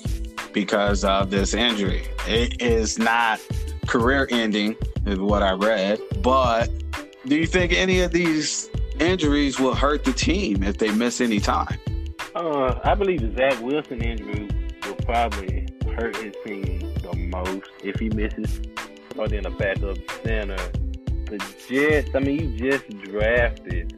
because 0.53 1.05
of 1.05 1.31
this 1.31 1.55
injury. 1.55 2.07
It 2.27 2.61
is 2.63 2.99
not 2.99 3.41
career 3.87 4.29
ending, 4.31 4.77
is 5.07 5.19
what 5.19 5.43
I 5.43 5.53
read. 5.53 6.01
But 6.23 6.71
do 7.27 7.37
you 7.37 7.47
think 7.47 7.73
any 7.73 8.01
of 8.01 8.13
these 8.13 8.71
injuries 9.01 9.59
will 9.59 9.75
hurt 9.75 10.05
the 10.05 10.13
team 10.13 10.63
if 10.63 10.79
they 10.79 10.91
miss 10.91 11.21
any 11.21 11.41
time? 11.41 11.79
Uh, 12.35 12.79
I 12.85 12.95
believe 12.95 13.21
the 13.21 13.35
Zach 13.37 13.63
Wilson 13.63 14.03
injury 14.03 14.49
will 14.87 14.97
probably 14.97 15.69
hurt 15.97 16.17
his 16.17 16.35
team 16.45 16.93
the 17.03 17.15
most 17.15 17.69
if 17.83 17.99
he 18.01 18.09
misses 18.11 18.61
or 19.17 19.29
then 19.29 19.47
a 19.47 19.51
backup 19.51 19.97
center. 20.25 20.57
The 21.27 21.39
Jets, 21.69 22.11
I 22.15 22.19
mean, 22.19 22.53
you 22.53 22.71
just 22.71 22.89
drafted 23.05 23.97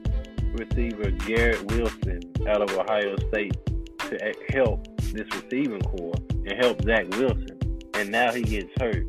receiver 0.52 1.10
Garrett 1.10 1.64
Wilson 1.72 2.22
out 2.48 2.62
of 2.62 2.70
Ohio 2.76 3.16
State 3.28 3.56
to 3.98 4.34
help 4.50 4.86
this 5.12 5.26
receiving 5.34 5.82
corps 5.82 6.14
and 6.30 6.52
help 6.62 6.82
Zach 6.82 7.08
Wilson, 7.16 7.58
and 7.94 8.10
now 8.10 8.32
he 8.32 8.42
gets 8.42 8.70
hurt. 8.78 9.06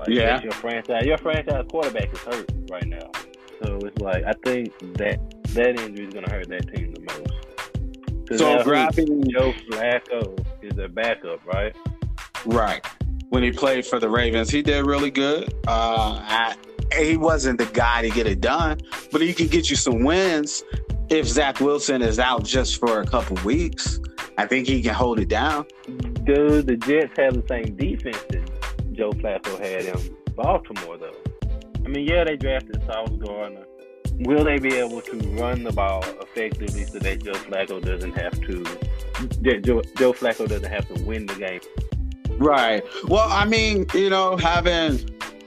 Like, 0.00 0.08
yeah, 0.08 0.40
your 0.42 0.52
franchise, 0.52 1.04
your 1.04 1.18
franchise 1.18 1.66
quarterback 1.70 2.12
is 2.12 2.20
hurt 2.20 2.50
right 2.70 2.86
now, 2.86 3.10
so 3.62 3.78
it's 3.82 3.98
like 4.00 4.24
I 4.24 4.32
think 4.44 4.72
that 4.96 5.18
that 5.54 5.78
injury 5.78 6.06
is 6.06 6.14
going 6.14 6.24
to 6.24 6.32
hurt 6.32 6.48
that 6.48 6.74
team 6.74 6.94
the 6.94 7.00
most. 7.02 8.38
So 8.38 8.62
grabbing 8.62 9.24
Joe 9.30 9.52
Flacco 9.68 10.42
is 10.62 10.78
a 10.78 10.88
backup, 10.88 11.44
right? 11.44 11.76
Right. 12.46 12.84
When 13.28 13.42
he 13.42 13.52
played 13.52 13.84
for 13.84 14.00
the 14.00 14.08
Ravens, 14.08 14.48
he 14.48 14.62
did 14.62 14.86
really 14.86 15.10
good. 15.10 15.52
Uh, 15.66 16.20
I, 16.22 16.56
he 16.96 17.16
wasn't 17.16 17.58
the 17.58 17.66
guy 17.66 18.02
to 18.02 18.08
get 18.08 18.26
it 18.26 18.40
done, 18.40 18.78
but 19.12 19.20
he 19.20 19.34
can 19.34 19.48
get 19.48 19.68
you 19.68 19.76
some 19.76 20.02
wins 20.02 20.62
if 21.10 21.26
Zach 21.26 21.60
Wilson 21.60 22.02
is 22.02 22.18
out 22.18 22.44
just 22.44 22.78
for 22.78 23.02
a 23.02 23.06
couple 23.06 23.36
weeks. 23.44 24.00
I 24.38 24.46
think 24.46 24.66
he 24.66 24.80
can 24.80 24.94
hold 24.94 25.20
it 25.20 25.28
down. 25.28 25.66
Dude, 26.24 26.66
the 26.66 26.76
Jets 26.76 27.12
have 27.18 27.34
the 27.34 27.44
same 27.48 27.76
defense 27.76 28.24
that 28.30 28.49
Joe 29.00 29.12
Flacco 29.12 29.58
had 29.58 29.86
in 29.86 30.16
Baltimore, 30.36 30.98
though? 30.98 31.16
I 31.84 31.88
mean, 31.88 32.06
yeah, 32.06 32.22
they 32.22 32.36
drafted 32.36 32.82
Sauce 32.84 33.08
Gardner 33.24 33.64
will 34.20 34.44
they 34.44 34.58
be 34.58 34.74
able 34.74 35.00
to 35.00 35.16
run 35.38 35.64
the 35.64 35.72
ball 35.72 36.04
effectively 36.20 36.84
so 36.84 36.98
that 36.98 37.24
Joe 37.24 37.32
Flacco 37.32 37.82
doesn't 37.82 38.12
have 38.12 38.38
to 38.42 38.64
Joe, 39.62 39.80
Joe 39.96 40.12
Flacco 40.12 40.46
doesn't 40.46 40.70
have 40.70 40.86
to 40.94 41.02
win 41.04 41.24
the 41.24 41.34
game? 41.36 41.60
Right. 42.38 42.82
Well, 43.04 43.26
I 43.30 43.46
mean, 43.46 43.86
you 43.94 44.10
know, 44.10 44.36
having 44.36 44.98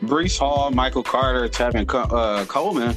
Breece 0.01 0.39
Hall, 0.39 0.71
Michael 0.71 1.03
Carter, 1.03 1.47
Tevin 1.47 1.87
uh, 1.87 2.45
Coleman. 2.45 2.95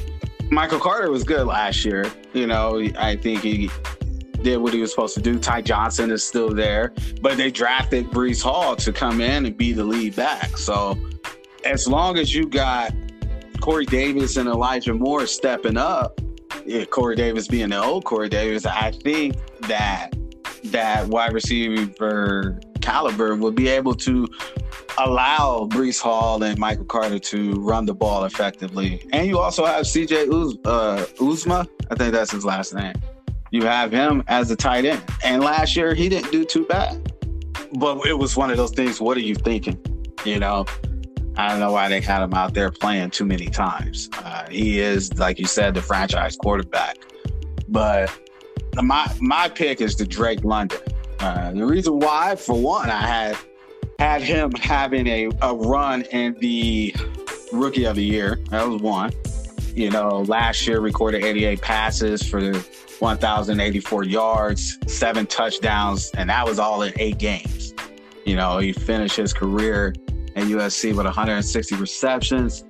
Michael 0.49 0.79
Carter 0.79 1.11
was 1.11 1.23
good 1.23 1.45
last 1.45 1.85
year. 1.85 2.11
You 2.33 2.47
know, 2.47 2.81
I 2.97 3.15
think 3.15 3.41
he 3.41 3.69
did 4.47 4.59
what 4.59 4.73
he 4.73 4.79
was 4.79 4.91
supposed 4.91 5.13
to 5.13 5.21
do. 5.21 5.37
Ty 5.37 5.61
Johnson 5.61 6.09
is 6.09 6.23
still 6.23 6.53
there, 6.53 6.93
but 7.21 7.35
they 7.35 7.51
drafted 7.51 8.09
Breece 8.11 8.41
Hall 8.41 8.77
to 8.77 8.93
come 8.93 9.19
in 9.19 9.45
and 9.45 9.57
be 9.57 9.73
the 9.73 9.83
lead 9.83 10.15
back. 10.15 10.57
So 10.57 10.97
as 11.65 11.85
long 11.85 12.17
as 12.17 12.33
you 12.33 12.47
got 12.47 12.93
Corey 13.59 13.85
Davis 13.85 14.37
and 14.37 14.47
Elijah 14.47 14.93
Moore 14.93 15.27
stepping 15.27 15.75
up, 15.75 16.21
Corey 16.91 17.17
Davis 17.17 17.49
being 17.49 17.69
the 17.69 17.83
old 17.83 18.05
Corey 18.05 18.29
Davis, 18.29 18.65
I 18.65 18.91
think 18.91 19.35
that 19.67 20.11
that 20.63 21.07
wide 21.07 21.33
receiver 21.33 22.57
caliber 22.79 23.35
will 23.35 23.51
be 23.51 23.67
able 23.67 23.95
to 23.95 24.29
allow 24.97 25.67
Breece 25.69 25.99
Hall 25.99 26.41
and 26.41 26.57
Michael 26.57 26.85
Carter 26.85 27.19
to 27.19 27.51
run 27.55 27.85
the 27.85 27.93
ball 27.93 28.23
effectively. 28.23 29.05
And 29.11 29.27
you 29.27 29.39
also 29.39 29.65
have 29.65 29.83
CJ 29.83 30.29
Uz- 30.31 30.57
uh, 30.63 31.05
Uzomah, 31.17 31.67
I 31.91 31.95
think 31.95 32.13
that's 32.13 32.31
his 32.31 32.45
last 32.45 32.73
name. 32.73 32.95
You 33.51 33.63
have 33.65 33.91
him 33.91 34.23
as 34.27 34.51
a 34.51 34.55
tight 34.55 34.85
end. 34.85 35.01
And 35.23 35.43
last 35.43 35.75
year, 35.75 35.93
he 35.93 36.09
didn't 36.09 36.31
do 36.31 36.45
too 36.45 36.65
bad. 36.65 37.13
But 37.73 38.05
it 38.05 38.17
was 38.17 38.35
one 38.35 38.51
of 38.51 38.57
those 38.57 38.71
things, 38.71 38.99
what 39.01 39.17
are 39.17 39.21
you 39.21 39.35
thinking? 39.35 39.77
You 40.25 40.39
know, 40.39 40.65
I 41.37 41.49
don't 41.49 41.59
know 41.59 41.71
why 41.71 41.89
they 41.89 42.01
had 42.01 42.23
him 42.23 42.33
out 42.33 42.53
there 42.53 42.71
playing 42.71 43.11
too 43.11 43.25
many 43.25 43.47
times. 43.47 44.09
Uh, 44.13 44.47
he 44.49 44.79
is, 44.79 45.13
like 45.17 45.37
you 45.37 45.45
said, 45.45 45.75
the 45.75 45.81
franchise 45.81 46.35
quarterback. 46.35 46.97
But 47.67 48.11
my 48.81 49.11
my 49.19 49.49
pick 49.49 49.81
is 49.81 49.95
the 49.95 50.05
Drake 50.05 50.43
London. 50.43 50.79
Uh, 51.19 51.51
the 51.51 51.65
reason 51.65 51.99
why, 51.99 52.35
for 52.35 52.59
one, 52.59 52.89
I 52.89 53.01
had 53.01 53.37
had 53.99 54.21
him 54.21 54.51
having 54.51 55.07
a, 55.07 55.29
a 55.41 55.53
run 55.53 56.03
in 56.03 56.35
the 56.39 56.95
rookie 57.51 57.85
of 57.85 57.95
the 57.95 58.03
year. 58.03 58.39
That 58.49 58.67
was 58.67 58.81
one. 58.81 59.11
You 59.77 59.91
know, 59.91 60.23
last 60.27 60.65
year 60.65 60.79
recorded 60.79 61.23
88 61.23 61.61
passes 61.61 62.27
for 62.27 62.41
1,084 62.51 64.03
yards, 64.05 64.79
seven 64.87 65.27
touchdowns, 65.27 66.09
and 66.17 66.31
that 66.31 66.47
was 66.47 66.57
all 66.57 66.81
in 66.81 66.91
eight 66.97 67.19
games. 67.19 67.75
You 68.25 68.37
know, 68.37 68.57
he 68.57 68.73
finished 68.73 69.17
his 69.17 69.33
career 69.33 69.93
at 70.35 70.45
USC 70.45 70.95
with 70.95 71.05
160 71.05 71.75
receptions, 71.75 72.65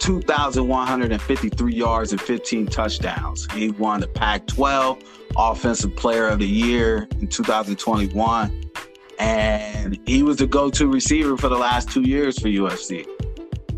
2,153 0.00 1.74
yards, 1.74 2.12
and 2.12 2.20
15 2.20 2.66
touchdowns. 2.66 3.50
He 3.52 3.70
won 3.70 4.00
the 4.00 4.08
Pac 4.08 4.46
12 4.48 5.02
Offensive 5.34 5.96
Player 5.96 6.28
of 6.28 6.40
the 6.40 6.46
Year 6.46 7.08
in 7.22 7.28
2021 7.28 8.70
and 9.18 9.98
he 10.06 10.22
was 10.22 10.36
the 10.36 10.46
go-to 10.46 10.88
receiver 10.88 11.38
for 11.38 11.48
the 11.48 11.56
last 11.56 11.90
two 11.90 12.02
years 12.02 12.38
for 12.38 12.48
USC. 12.48 13.06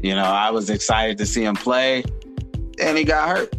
You 0.03 0.15
know, 0.15 0.25
I 0.25 0.51
was 0.51 0.69
excited 0.69 1.17
to 1.19 1.27
see 1.27 1.45
him 1.45 1.55
play, 1.55 2.03
and 2.81 2.97
he 2.97 3.05
got 3.05 3.29
hurt. 3.29 3.55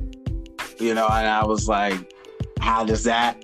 You 0.79 0.95
know, 0.95 1.07
and 1.07 1.27
I 1.27 1.45
was 1.45 1.67
like, 1.67 2.13
how 2.59 2.83
does 2.83 3.03
that 3.03 3.43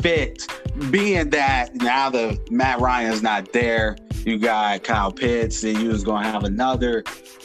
fit? 0.00 0.46
Being 0.90 1.30
that 1.30 1.74
now 1.76 2.10
the 2.10 2.38
Matt 2.50 2.80
Ryan's 2.80 3.22
not 3.22 3.52
there, 3.52 3.96
you 4.24 4.38
got 4.38 4.84
Kyle 4.84 5.12
Pitts, 5.12 5.62
and 5.64 5.78
you 5.78 5.88
was 5.88 6.04
to 6.04 6.16
have 6.16 6.44
another 6.44 7.02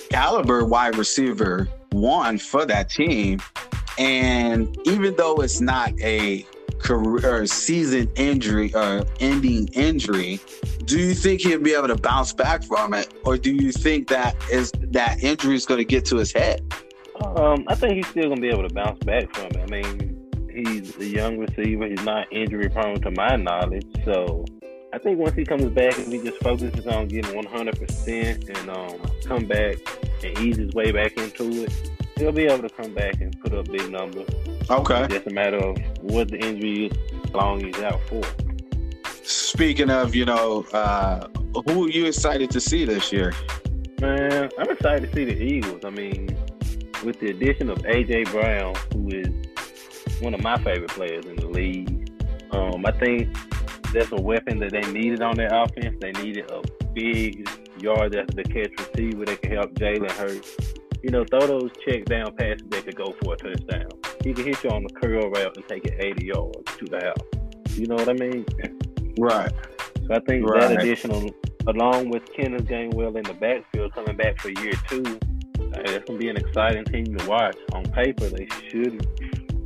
caliber 0.09 0.65
wide 0.65 0.97
receiver 0.97 1.69
one 1.91 2.37
for 2.37 2.65
that 2.65 2.89
team. 2.89 3.39
And 3.97 4.75
even 4.85 5.15
though 5.15 5.35
it's 5.37 5.61
not 5.61 5.93
a 6.01 6.45
career 6.79 7.45
season 7.45 8.11
injury 8.15 8.73
or 8.73 9.05
ending 9.19 9.67
injury, 9.69 10.39
do 10.85 10.99
you 10.99 11.13
think 11.13 11.41
he'll 11.41 11.59
be 11.59 11.73
able 11.73 11.87
to 11.87 11.95
bounce 11.95 12.33
back 12.33 12.63
from 12.63 12.93
it, 12.93 13.13
or 13.23 13.37
do 13.37 13.53
you 13.53 13.71
think 13.71 14.07
that 14.09 14.35
is 14.51 14.71
that 14.91 15.23
injury 15.23 15.55
is 15.55 15.65
going 15.65 15.77
to 15.77 15.85
get 15.85 16.03
to 16.05 16.17
his 16.17 16.33
head? 16.33 16.73
Um, 17.23 17.65
I 17.67 17.75
think 17.75 17.93
he's 17.93 18.07
still 18.07 18.25
going 18.25 18.37
to 18.37 18.41
be 18.41 18.49
able 18.49 18.67
to 18.67 18.73
bounce 18.73 18.99
back 18.99 19.33
from 19.35 19.47
it. 19.47 19.57
I 19.57 19.65
mean, 19.67 20.49
he's 20.53 20.97
a 20.97 21.05
young 21.05 21.37
receiver. 21.37 21.87
He's 21.87 22.03
not 22.03 22.31
injury 22.31 22.69
prone 22.69 22.99
to 23.01 23.11
my 23.11 23.35
knowledge, 23.35 23.85
so 24.05 24.45
I 24.93 24.97
think 24.97 25.19
once 25.19 25.35
he 25.35 25.45
comes 25.45 25.65
back 25.71 25.97
and 25.97 26.11
he 26.11 26.21
just 26.21 26.41
focuses 26.43 26.85
on 26.85 27.07
getting 27.07 27.41
100% 27.41 28.59
and 28.59 28.69
um, 28.69 28.99
come 29.23 29.45
back 29.45 29.77
and 30.21 30.37
ease 30.39 30.57
his 30.57 30.73
way 30.73 30.91
back 30.91 31.17
into 31.17 31.63
it, 31.63 31.91
he'll 32.17 32.33
be 32.33 32.43
able 32.43 32.67
to 32.67 32.75
come 32.75 32.93
back 32.93 33.21
and 33.21 33.39
put 33.39 33.53
up 33.53 33.71
big 33.71 33.89
numbers. 33.89 34.27
Okay. 34.69 35.03
It's 35.03 35.13
just 35.13 35.27
a 35.27 35.33
matter 35.33 35.57
of 35.57 35.77
what 36.01 36.27
the 36.29 36.39
injury 36.39 36.87
is, 36.87 36.97
how 37.31 37.39
long 37.39 37.63
he's 37.63 37.79
out 37.79 38.01
for. 38.07 38.21
Speaking 39.23 39.89
of, 39.89 40.13
you 40.13 40.25
know, 40.25 40.65
uh, 40.73 41.27
who 41.67 41.85
are 41.85 41.89
you 41.89 42.05
excited 42.05 42.51
to 42.51 42.59
see 42.59 42.83
this 42.83 43.13
year? 43.13 43.33
Man, 44.01 44.49
I'm 44.59 44.69
excited 44.69 45.09
to 45.09 45.15
see 45.15 45.23
the 45.23 45.41
Eagles. 45.41 45.85
I 45.85 45.89
mean, 45.89 46.35
with 47.03 47.19
the 47.19 47.31
addition 47.31 47.69
of 47.69 47.77
AJ 47.79 48.31
Brown, 48.31 48.75
who 48.93 49.09
is 49.09 50.21
one 50.21 50.33
of 50.33 50.41
my 50.41 50.57
favorite 50.63 50.91
players 50.91 51.25
in 51.25 51.35
the 51.35 51.47
league, 51.47 52.09
um, 52.51 52.85
I 52.85 52.91
think 52.91 53.35
that's 53.93 54.11
a 54.11 54.21
weapon 54.21 54.59
that 54.59 54.71
they 54.71 54.81
needed 54.91 55.21
on 55.21 55.35
their 55.35 55.53
offense. 55.53 55.97
They 55.99 56.11
needed 56.13 56.49
a 56.51 56.61
big 56.93 57.49
yard 57.81 58.15
after 58.15 58.35
the 58.35 58.43
catch 58.43 58.71
receiver 58.77 59.25
that 59.25 59.41
could 59.41 59.51
help 59.51 59.73
Jalen 59.73 60.11
Hurts. 60.11 60.57
You 61.03 61.09
know, 61.09 61.25
throw 61.25 61.47
those 61.47 61.71
check 61.85 62.05
down 62.05 62.35
passes 62.35 62.67
that 62.69 62.85
could 62.85 62.95
go 62.95 63.15
for 63.21 63.33
a 63.33 63.37
touchdown. 63.37 63.89
He 64.23 64.33
can 64.33 64.45
hit 64.45 64.63
you 64.63 64.69
on 64.69 64.83
the 64.83 64.93
curl 64.93 65.29
route 65.31 65.57
and 65.57 65.67
take 65.67 65.85
it 65.85 65.95
80 65.99 66.25
yards 66.25 66.77
to 66.77 66.85
the 66.85 67.01
house. 67.03 67.77
You 67.77 67.87
know 67.87 67.95
what 67.95 68.09
I 68.09 68.13
mean? 68.13 68.45
Right. 69.17 69.51
So 70.07 70.13
I 70.13 70.19
think 70.19 70.47
right. 70.47 70.69
that 70.69 70.79
additional, 70.79 71.31
along 71.67 72.09
with 72.09 72.31
Kenneth 72.33 72.65
Gainwell 72.65 73.15
in 73.17 73.23
the 73.23 73.33
backfield 73.33 73.93
coming 73.93 74.15
back 74.15 74.39
for 74.39 74.49
year 74.49 74.73
two, 74.87 75.19
that's 75.69 76.05
gonna 76.05 76.19
be 76.19 76.29
an 76.29 76.37
exciting 76.37 76.85
team 76.85 77.17
to 77.17 77.29
watch. 77.29 77.57
On 77.73 77.83
paper, 77.91 78.29
they 78.29 78.47
should. 78.69 79.05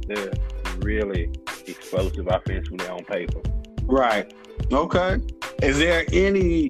They're 0.07 0.31
really 0.79 1.31
explosive 1.67 2.27
offensively 2.27 2.87
on 2.87 3.03
paper. 3.05 3.41
Right. 3.83 4.33
Okay. 4.71 5.19
Is 5.61 5.77
there 5.77 6.05
any 6.11 6.69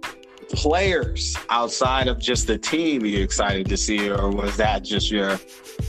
players 0.49 1.35
outside 1.49 2.07
of 2.07 2.19
just 2.19 2.47
the 2.47 2.57
team 2.57 3.05
you're 3.05 3.23
excited 3.23 3.67
to 3.67 3.77
see, 3.77 4.09
or 4.09 4.29
was 4.29 4.55
that 4.57 4.83
just 4.83 5.11
your 5.11 5.39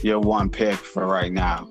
your 0.03 0.21
one 0.21 0.51
pick 0.51 0.77
for 0.77 1.07
right 1.07 1.33
now? 1.33 1.69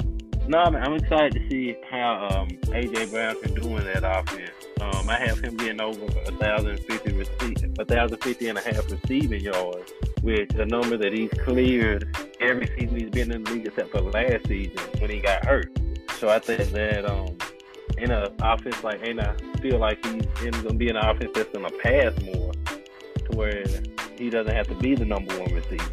No, 0.48 0.60
I'm, 0.60 0.76
I'm 0.76 0.94
excited 0.94 1.34
to 1.34 1.50
see 1.50 1.76
how 1.90 2.28
um, 2.32 2.50
AJ 2.68 3.12
Brown 3.12 3.42
can 3.42 3.56
do 3.56 3.78
in 3.78 3.86
that 3.86 4.04
offense. 4.04 4.52
Um, 4.80 5.10
I 5.10 5.18
have 5.18 5.40
him 5.40 5.58
getting 5.58 5.82
over 5.82 6.06
a 6.06 6.32
thousand 6.34 6.78
fifty 6.86 7.12
rece- 7.12 7.80
a 7.80 7.86
thousand 7.86 8.18
fifty 8.22 8.50
and 8.50 8.58
a 8.58 8.62
half 8.62 8.90
receiving 8.92 9.42
yards, 9.42 9.92
which 10.26 10.52
a 10.56 10.66
number 10.66 10.98
that 10.98 11.14
he's 11.14 11.30
cleared 11.44 12.18
every 12.40 12.66
season 12.80 13.00
he's 13.00 13.12
been 13.12 13.32
in 13.32 13.44
the 13.44 13.52
league 13.52 13.68
except 13.68 13.92
for 13.92 14.02
last 14.02 14.48
season 14.48 14.80
when 14.98 15.12
he 15.12 15.20
got 15.20 15.46
hurt. 15.46 15.70
So 16.18 16.30
I 16.30 16.40
think 16.40 16.72
that 16.72 17.06
um, 17.06 17.38
in 18.00 18.10
an 18.10 18.34
offense 18.42 18.84
like, 18.84 19.08
and 19.08 19.22
I 19.22 19.36
feel 19.62 19.78
like 19.78 20.04
he's 20.04 20.26
gonna 20.50 20.74
be 20.74 20.90
in 20.90 20.96
an 20.96 21.06
offense 21.06 21.30
that's 21.36 21.54
gonna 21.54 21.70
pass 21.78 22.20
more, 22.24 22.52
to 22.54 23.38
where 23.38 23.64
he 24.18 24.32
doesn't 24.32 24.56
have 24.56 24.68
to 24.68 24.76
be 24.76 24.96
the 24.96 25.06
number 25.06 25.40
one 25.40 25.54
receiver. 25.54 25.92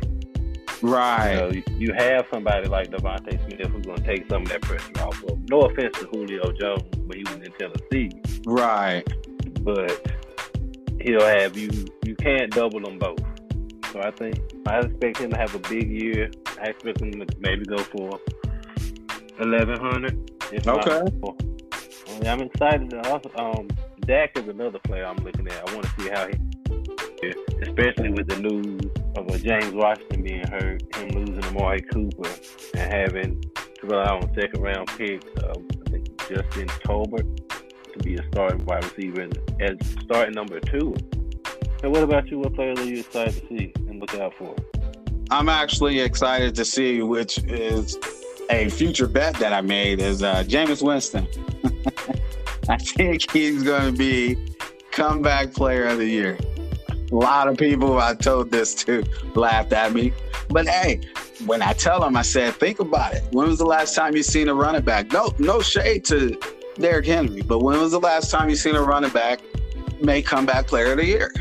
Right. 0.81 1.53
You, 1.53 1.63
you 1.77 1.93
have 1.93 2.25
somebody 2.33 2.69
like 2.69 2.91
DeVonta 2.91 3.39
Smith 3.47 3.69
who's 3.69 3.85
going 3.85 3.99
to 3.99 4.05
take 4.05 4.29
some 4.29 4.43
of 4.43 4.49
that 4.49 4.63
pressure 4.63 4.91
off 4.99 5.23
of. 5.23 5.39
No 5.49 5.61
offense 5.61 5.97
to 6.01 6.07
Julio 6.07 6.51
Jones, 6.59 6.83
but 7.07 7.17
he 7.17 7.23
was 7.23 7.35
in 7.35 7.53
Tennessee. 7.53 8.11
Right. 8.45 9.05
But 9.61 10.05
he'll 11.01 11.21
have 11.21 11.57
you. 11.57 11.87
You 12.05 12.17
can't 12.17 12.51
double 12.51 12.81
them 12.81 12.99
both. 12.99 13.21
So 13.93 14.01
I 14.01 14.11
think 14.11 14.41
I 14.67 14.81
expect 14.81 15.19
him 15.19 15.31
to 15.31 15.37
have 15.37 15.55
a 15.55 15.59
big 15.59 15.91
year. 15.91 16.31
I 16.61 16.69
expect 16.69 17.03
him 17.03 17.13
to 17.13 17.27
maybe 17.41 17.65
go 17.67 17.77
for 17.79 18.19
eleven 19.39 19.79
hundred. 19.79 20.31
Okay. 20.67 21.03
I'm 22.27 22.41
excited. 22.41 22.95
Also, 23.07 23.31
um, 23.37 23.69
Dak 24.01 24.39
is 24.39 24.49
another 24.49 24.79
player 24.79 25.05
I'm 25.05 25.17
looking 25.17 25.47
at. 25.49 25.69
I 25.69 25.75
want 25.75 25.87
to 25.87 25.93
see 26.01 26.09
how 26.09 26.27
he, 26.27 26.35
especially 27.63 28.11
with 28.11 28.29
the 28.29 28.37
news 28.41 28.81
of 29.17 29.43
James 29.43 29.73
Washington 29.73 30.23
being 30.23 30.47
hurt, 30.47 30.83
him 30.97 31.09
losing 31.11 31.45
Amari 31.45 31.81
Cooper, 31.83 32.31
and 32.75 32.93
having 32.93 33.43
to 33.43 33.87
rely 33.87 34.09
on 34.09 34.35
second 34.35 34.63
round 34.63 34.89
picks. 34.89 35.27
Uh, 35.43 35.55
I 35.87 35.91
think 35.91 36.19
Justin 36.29 36.69
Tolbert 36.85 37.27
to 37.93 37.99
be 37.99 38.15
a 38.15 38.23
starting 38.33 38.65
wide 38.65 38.85
receiver 38.85 39.29
as 39.61 39.77
starting 40.03 40.35
number 40.35 40.61
two. 40.61 40.95
So, 41.83 41.91
what 41.91 42.05
about 42.05 42.31
you? 42.31 42.39
What 42.39 42.55
players 42.55 42.79
are 42.79 42.85
you 42.85 43.01
excited 43.01 43.35
to 43.35 43.49
see 43.49 43.73
and 43.89 44.01
look 44.01 44.15
out 44.15 44.33
for? 44.35 44.55
I'm 45.33 45.49
actually 45.49 45.99
excited 45.99 46.55
to 46.55 46.65
see, 46.65 47.03
which 47.03 47.39
is 47.39 47.99
a 48.51 48.69
future 48.69 49.09
bet 49.09 49.35
that 49.41 49.53
I 49.53 49.63
made, 49.63 50.01
is 50.01 50.23
uh, 50.23 50.45
Jameis 50.47 50.81
Winston. 50.81 51.27
I 52.69 52.77
think 52.77 53.29
he's 53.33 53.65
going 53.65 53.91
to 53.91 53.99
be 53.99 54.39
comeback 54.93 55.53
player 55.55 55.89
of 55.89 55.99
the 55.99 56.07
year. 56.07 56.39
A 57.11 57.15
lot 57.17 57.49
of 57.49 57.57
people 57.57 57.99
I 57.99 58.15
told 58.15 58.53
this 58.53 58.75
to 58.85 59.05
laughed 59.35 59.73
at 59.73 59.93
me. 59.93 60.13
But 60.51 60.69
hey, 60.69 61.01
when 61.47 61.63
I 61.63 61.73
tell 61.73 61.99
them, 61.99 62.17
I 62.17 62.23
said, 62.23 62.55
think 62.55 62.79
about 62.79 63.15
it. 63.15 63.25
When 63.33 63.49
was 63.49 63.59
the 63.59 63.67
last 63.67 63.97
time 63.97 64.15
you 64.15 64.23
seen 64.23 64.49
a 64.49 64.55
running 64.55 64.83
back? 64.83 65.11
No, 65.11 65.35
no 65.41 65.61
shade 65.61 66.05
to 66.05 66.39
Derrick 66.77 67.07
Henry, 67.07 67.43
but 67.43 67.59
when 67.59 67.81
was 67.81 67.91
the 67.91 68.01
last 68.01 68.31
time 68.31 68.49
you 68.49 68.55
seen 68.55 68.77
a 68.77 68.83
running 68.83 69.11
back 69.11 69.41
make 70.01 70.27
comeback 70.27 70.69
player 70.69 70.93
of 70.93 70.99
the 70.99 71.07
year? 71.07 71.33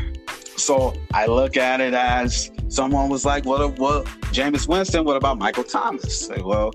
So 0.62 0.94
I 1.12 1.26
look 1.26 1.56
at 1.56 1.80
it 1.80 1.92
as 1.92 2.52
someone 2.68 3.08
was 3.08 3.24
like, 3.24 3.44
"What? 3.44 3.78
What? 3.78 4.04
Jameis 4.32 4.68
Winston? 4.68 5.04
What 5.04 5.16
about 5.16 5.38
Michael 5.38 5.64
Thomas?" 5.64 6.30
Well, 6.40 6.72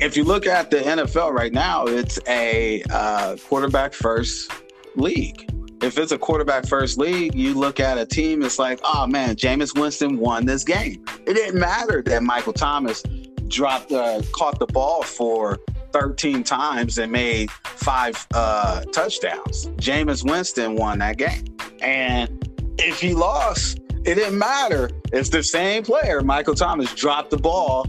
if 0.00 0.16
you 0.16 0.24
look 0.24 0.46
at 0.46 0.70
the 0.70 0.78
NFL 0.78 1.32
right 1.32 1.52
now, 1.52 1.86
it's 1.86 2.18
a 2.26 2.82
uh, 2.90 3.36
quarterback 3.48 3.94
first 3.94 4.50
league. 4.96 5.46
If 5.82 5.96
it's 5.96 6.12
a 6.12 6.18
quarterback 6.18 6.66
first 6.66 6.98
league, 6.98 7.34
you 7.34 7.54
look 7.54 7.80
at 7.80 7.96
a 7.96 8.04
team, 8.04 8.42
it's 8.42 8.58
like, 8.58 8.80
oh 8.84 9.06
man, 9.06 9.34
Jameis 9.34 9.78
Winston 9.78 10.18
won 10.18 10.44
this 10.44 10.62
game. 10.62 11.02
It 11.26 11.34
didn't 11.34 11.58
matter 11.58 12.02
that 12.02 12.22
Michael 12.22 12.52
Thomas 12.52 13.02
dropped, 13.48 13.92
uh, 13.92 14.20
caught 14.32 14.58
the 14.58 14.66
ball 14.66 15.02
for 15.02 15.58
13 15.92 16.44
times 16.44 16.98
and 16.98 17.10
made 17.10 17.50
five 17.50 18.26
uh, 18.34 18.84
touchdowns. 18.92 19.68
Jameis 19.78 20.22
Winston 20.22 20.76
won 20.76 20.98
that 20.98 21.16
game. 21.16 21.44
And 21.80 22.49
if 22.82 23.00
he 23.00 23.14
lost, 23.14 23.80
it 24.04 24.14
didn't 24.14 24.38
matter. 24.38 24.90
It's 25.12 25.28
the 25.28 25.42
same 25.42 25.82
player. 25.82 26.22
Michael 26.22 26.54
Thomas 26.54 26.92
dropped 26.94 27.30
the 27.30 27.36
ball 27.36 27.86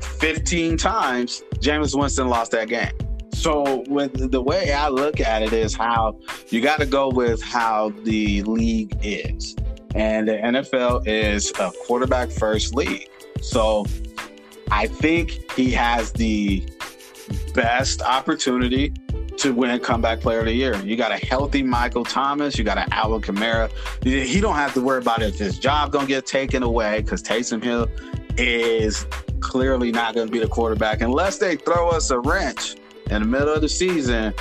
15 0.00 0.76
times. 0.76 1.42
Jameis 1.56 1.98
Winston 1.98 2.28
lost 2.28 2.50
that 2.52 2.68
game. 2.68 2.92
So 3.32 3.84
with 3.88 4.30
the 4.30 4.40
way 4.40 4.72
I 4.72 4.88
look 4.88 5.20
at 5.20 5.42
it 5.42 5.52
is 5.52 5.74
how 5.74 6.18
you 6.48 6.60
got 6.60 6.80
to 6.80 6.86
go 6.86 7.08
with 7.08 7.42
how 7.42 7.90
the 8.04 8.42
league 8.42 8.96
is. 9.02 9.54
And 9.94 10.26
the 10.26 10.32
NFL 10.32 11.06
is 11.06 11.52
a 11.60 11.70
quarterback 11.86 12.30
first 12.30 12.74
league. 12.74 13.08
So 13.42 13.86
I 14.70 14.86
think 14.86 15.52
he 15.52 15.70
has 15.72 16.12
the 16.12 16.66
best 17.54 18.02
opportunity 18.02 18.92
to 19.44 19.52
win 19.52 19.78
comeback 19.78 20.20
player 20.20 20.40
of 20.40 20.46
the 20.46 20.52
year. 20.52 20.74
You 20.76 20.96
got 20.96 21.12
a 21.12 21.16
healthy 21.16 21.62
Michael 21.62 22.02
Thomas, 22.02 22.56
you 22.56 22.64
got 22.64 22.78
an 22.78 22.88
Alvin 22.92 23.20
Kamara. 23.20 23.70
He 24.02 24.40
don't 24.40 24.56
have 24.56 24.72
to 24.74 24.80
worry 24.80 24.98
about 24.98 25.22
if 25.22 25.38
his 25.38 25.58
job 25.58 25.92
gonna 25.92 26.06
get 26.06 26.24
taken 26.24 26.62
away 26.62 27.02
because 27.02 27.22
Taysom 27.22 27.62
Hill 27.62 27.86
is 28.38 29.06
clearly 29.40 29.92
not 29.92 30.14
gonna 30.14 30.30
be 30.30 30.38
the 30.38 30.48
quarterback 30.48 31.02
unless 31.02 31.36
they 31.36 31.56
throw 31.56 31.90
us 31.90 32.10
a 32.10 32.18
wrench 32.20 32.76
in 33.10 33.20
the 33.20 33.28
middle 33.28 33.52
of 33.52 33.60
the 33.60 33.68
season. 33.68 34.32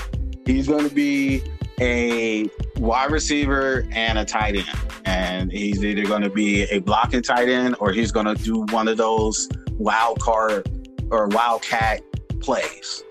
He's 0.45 0.69
gonna 0.69 0.87
be 0.87 1.43
a 1.81 2.49
wide 2.77 3.11
receiver 3.11 3.85
and 3.91 4.17
a 4.17 4.23
tight 4.23 4.55
end. 4.55 4.79
And 5.05 5.51
he's 5.51 5.83
either 5.83 6.03
going 6.03 6.21
to 6.21 6.29
be 6.29 6.63
a 6.63 6.79
blocking 6.79 7.21
tight 7.21 7.49
end 7.49 7.75
or 7.79 7.91
he's 7.91 8.11
going 8.11 8.25
to 8.25 8.35
do 8.35 8.65
one 8.69 8.87
of 8.87 8.95
those 8.95 9.49
wild 9.71 10.19
card 10.19 10.69
or 11.11 11.27
wildcat 11.27 12.01
plays. 12.39 13.03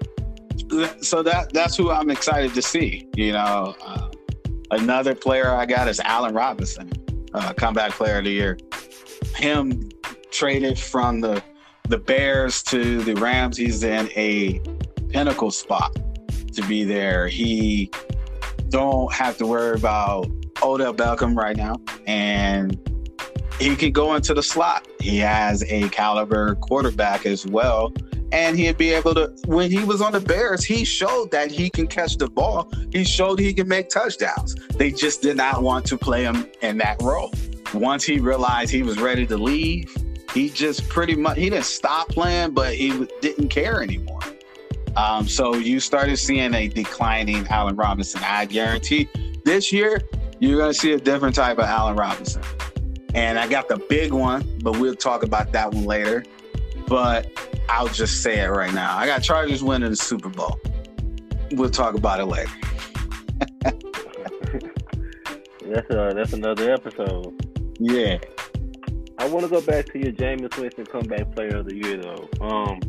So 1.01 1.23
that 1.23 1.53
that's 1.53 1.77
who 1.77 1.91
I'm 1.91 2.11
excited 2.11 2.55
to 2.55 2.63
see. 2.63 3.09
You 3.17 3.33
know, 3.33 3.75
uh, 3.85 4.11
another 4.71 5.15
player 5.15 5.51
I 5.51 5.67
got 5.67 5.89
is 5.89 6.01
Allen 6.01 6.35
Robinson, 6.35 6.91
uh, 7.35 7.53
comeback 7.53 7.93
player 7.93 8.19
of 8.19 8.25
the 8.25 8.31
year. 8.31 8.59
Him 9.37 9.89
traded 10.31 10.79
from 10.79 11.21
the 11.21 11.43
the 11.89 11.99
Bears 11.99 12.63
to 12.65 13.03
the 13.03 13.15
Rams. 13.15 13.57
He's 13.57 13.83
in 13.83 14.09
a 14.17 14.61
pinnacle 15.11 15.51
spot 15.51 15.95
to 16.55 16.63
be 16.67 16.85
there. 16.85 17.29
He 17.29 17.91
don't 18.69 19.13
have 19.13 19.37
to 19.39 19.47
worry 19.47 19.77
about 19.77 20.27
Odell 20.63 20.95
Beckham 20.95 21.37
right 21.37 21.57
now, 21.57 21.77
and 22.07 22.79
he 23.59 23.77
can 23.77 23.93
go 23.93 24.15
into 24.15 24.33
the 24.35 24.43
slot. 24.43 24.87
He 25.01 25.19
has 25.19 25.63
a 25.65 25.89
caliber 25.91 26.55
quarterback 26.57 27.27
as 27.27 27.47
well. 27.47 27.93
And 28.33 28.59
he'd 28.59 28.79
be 28.79 28.91
able 28.93 29.15
to, 29.15 29.31
when 29.47 29.71
he 29.71 29.85
was 29.85 30.01
on 30.01 30.13
the 30.13 30.21
Bears, 30.21 30.65
he 30.65 30.85
showed 30.85 31.31
that 31.33 31.51
he 31.51 31.69
can 31.69 31.87
catch 31.87 32.17
the 32.17 32.29
ball. 32.29 32.73
He 32.91 33.05
showed 33.05 33.39
he 33.39 33.53
can 33.53 33.69
make 33.69 33.91
touchdowns. 33.91 34.55
They 34.77 34.91
just 34.91 35.21
did 35.21 35.37
not 35.37 35.63
want 35.63 35.85
to 35.87 35.99
play 35.99 36.25
him 36.25 36.51
in 36.63 36.79
that 36.79 37.01
role. 37.03 37.31
Once 37.75 38.05
he 38.05 38.19
realized 38.19 38.71
he 38.71 38.83
was 38.83 38.99
ready 38.99 39.27
to 39.27 39.37
leave, 39.37 39.95
he 40.33 40.49
just 40.49 40.89
pretty 40.89 41.15
much, 41.15 41.37
he 41.37 41.51
didn't 41.51 41.67
stop 41.67 42.09
playing, 42.09 42.53
but 42.53 42.75
he 42.75 43.07
didn't 43.21 43.49
care 43.49 43.83
anymore. 43.83 44.21
Um, 44.97 45.29
so 45.29 45.55
you 45.55 45.79
started 45.79 46.17
seeing 46.17 46.55
a 46.55 46.69
declining 46.69 47.47
Allen 47.49 47.77
Robinson. 47.77 48.23
I 48.25 48.47
guarantee 48.47 49.09
this 49.45 49.73
year, 49.73 50.01
you're 50.39 50.59
going 50.59 50.73
to 50.73 50.79
see 50.79 50.93
a 50.93 50.99
different 50.99 51.35
type 51.35 51.59
of 51.59 51.65
Allen 51.65 51.97
Robinson. 51.97 52.43
And 53.15 53.39
I 53.39 53.47
got 53.47 53.69
the 53.69 53.77
big 53.77 54.13
one, 54.13 54.59
but 54.63 54.79
we'll 54.79 54.95
talk 54.95 55.23
about 55.23 55.53
that 55.53 55.73
one 55.73 55.85
later. 55.85 56.25
But 56.89 57.31
I'll 57.69 57.89
just 57.89 58.23
say 58.23 58.41
it 58.41 58.49
right 58.49 58.73
now. 58.73 58.97
I 58.97 59.07
got 59.07 59.23
Chargers 59.23 59.63
winning 59.63 59.91
the 59.91 59.97
Super 59.97 60.29
Bowl. 60.29 60.59
We'll 61.53 61.71
talk 61.71 61.95
about 61.95 62.21
it 62.21 62.27
later. 62.27 62.51
that's 65.65 65.91
uh, 65.91 66.13
that's 66.15 66.33
another 66.33 66.73
episode. 66.73 67.35
Yeah. 67.79 68.19
I 69.19 69.29
want 69.29 69.45
to 69.45 69.51
go 69.51 69.61
back 69.61 69.87
to 69.87 69.99
your 69.99 70.13
Jameis 70.13 70.59
Winston 70.59 70.87
comeback 70.87 71.35
player 71.35 71.59
of 71.59 71.67
the 71.67 71.77
year 71.77 71.97
though. 71.97 72.29
Um, 72.41 72.81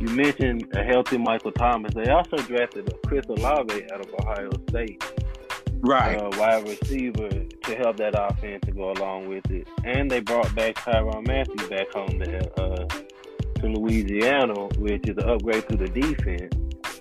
you 0.00 0.08
mentioned 0.08 0.68
a 0.74 0.82
healthy 0.84 1.18
Michael 1.18 1.52
Thomas. 1.52 1.92
They 1.94 2.08
also 2.10 2.36
drafted 2.36 2.92
Chris 3.06 3.26
Olave 3.28 3.84
out 3.92 4.00
of 4.00 4.14
Ohio 4.20 4.50
State 4.68 5.02
right, 5.82 6.16
uh, 6.16 6.30
wide 6.38 6.66
receiver 6.66 7.28
to 7.28 7.76
help 7.76 7.96
that 7.98 8.14
offense 8.16 8.64
to 8.64 8.72
go 8.72 8.92
along 8.92 9.28
with 9.28 9.48
it. 9.50 9.68
And 9.84 10.10
they 10.10 10.20
brought 10.20 10.54
back 10.54 10.76
Tyrann 10.76 11.26
Mathieu 11.26 11.68
back 11.68 11.92
home 11.92 12.18
to, 12.20 12.62
uh, 12.62 12.88
to 13.62 13.68
Louisiana, 13.68 14.66
which 14.78 15.08
is 15.08 15.16
an 15.16 15.28
upgrade 15.28 15.68
to 15.68 15.76
the 15.76 15.88
defense, 15.88 16.54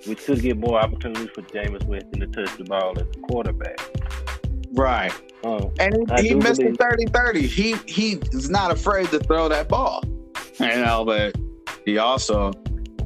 which 0.07 0.25
could 0.25 0.41
get 0.41 0.57
more 0.57 0.79
opportunities 0.79 1.29
for 1.33 1.41
Jameis 1.43 1.85
Winston 1.85 2.19
to 2.21 2.27
touch 2.27 2.57
the 2.57 2.63
ball 2.63 2.93
as 2.97 3.03
a 3.03 3.19
quarterback. 3.21 3.79
Right. 4.71 5.13
Uh, 5.43 5.67
and 5.79 6.09
he, 6.19 6.29
he 6.29 6.35
missed 6.35 6.61
believe- 6.61 6.77
the 6.77 6.83
30 6.83 7.05
30. 7.07 7.47
He 7.47 7.75
he's 7.87 8.49
not 8.49 8.71
afraid 8.71 9.09
to 9.09 9.19
throw 9.19 9.49
that 9.49 9.67
ball. 9.67 10.03
You 10.59 10.67
know, 10.67 11.03
but 11.05 11.35
he 11.85 11.97
also 11.97 12.51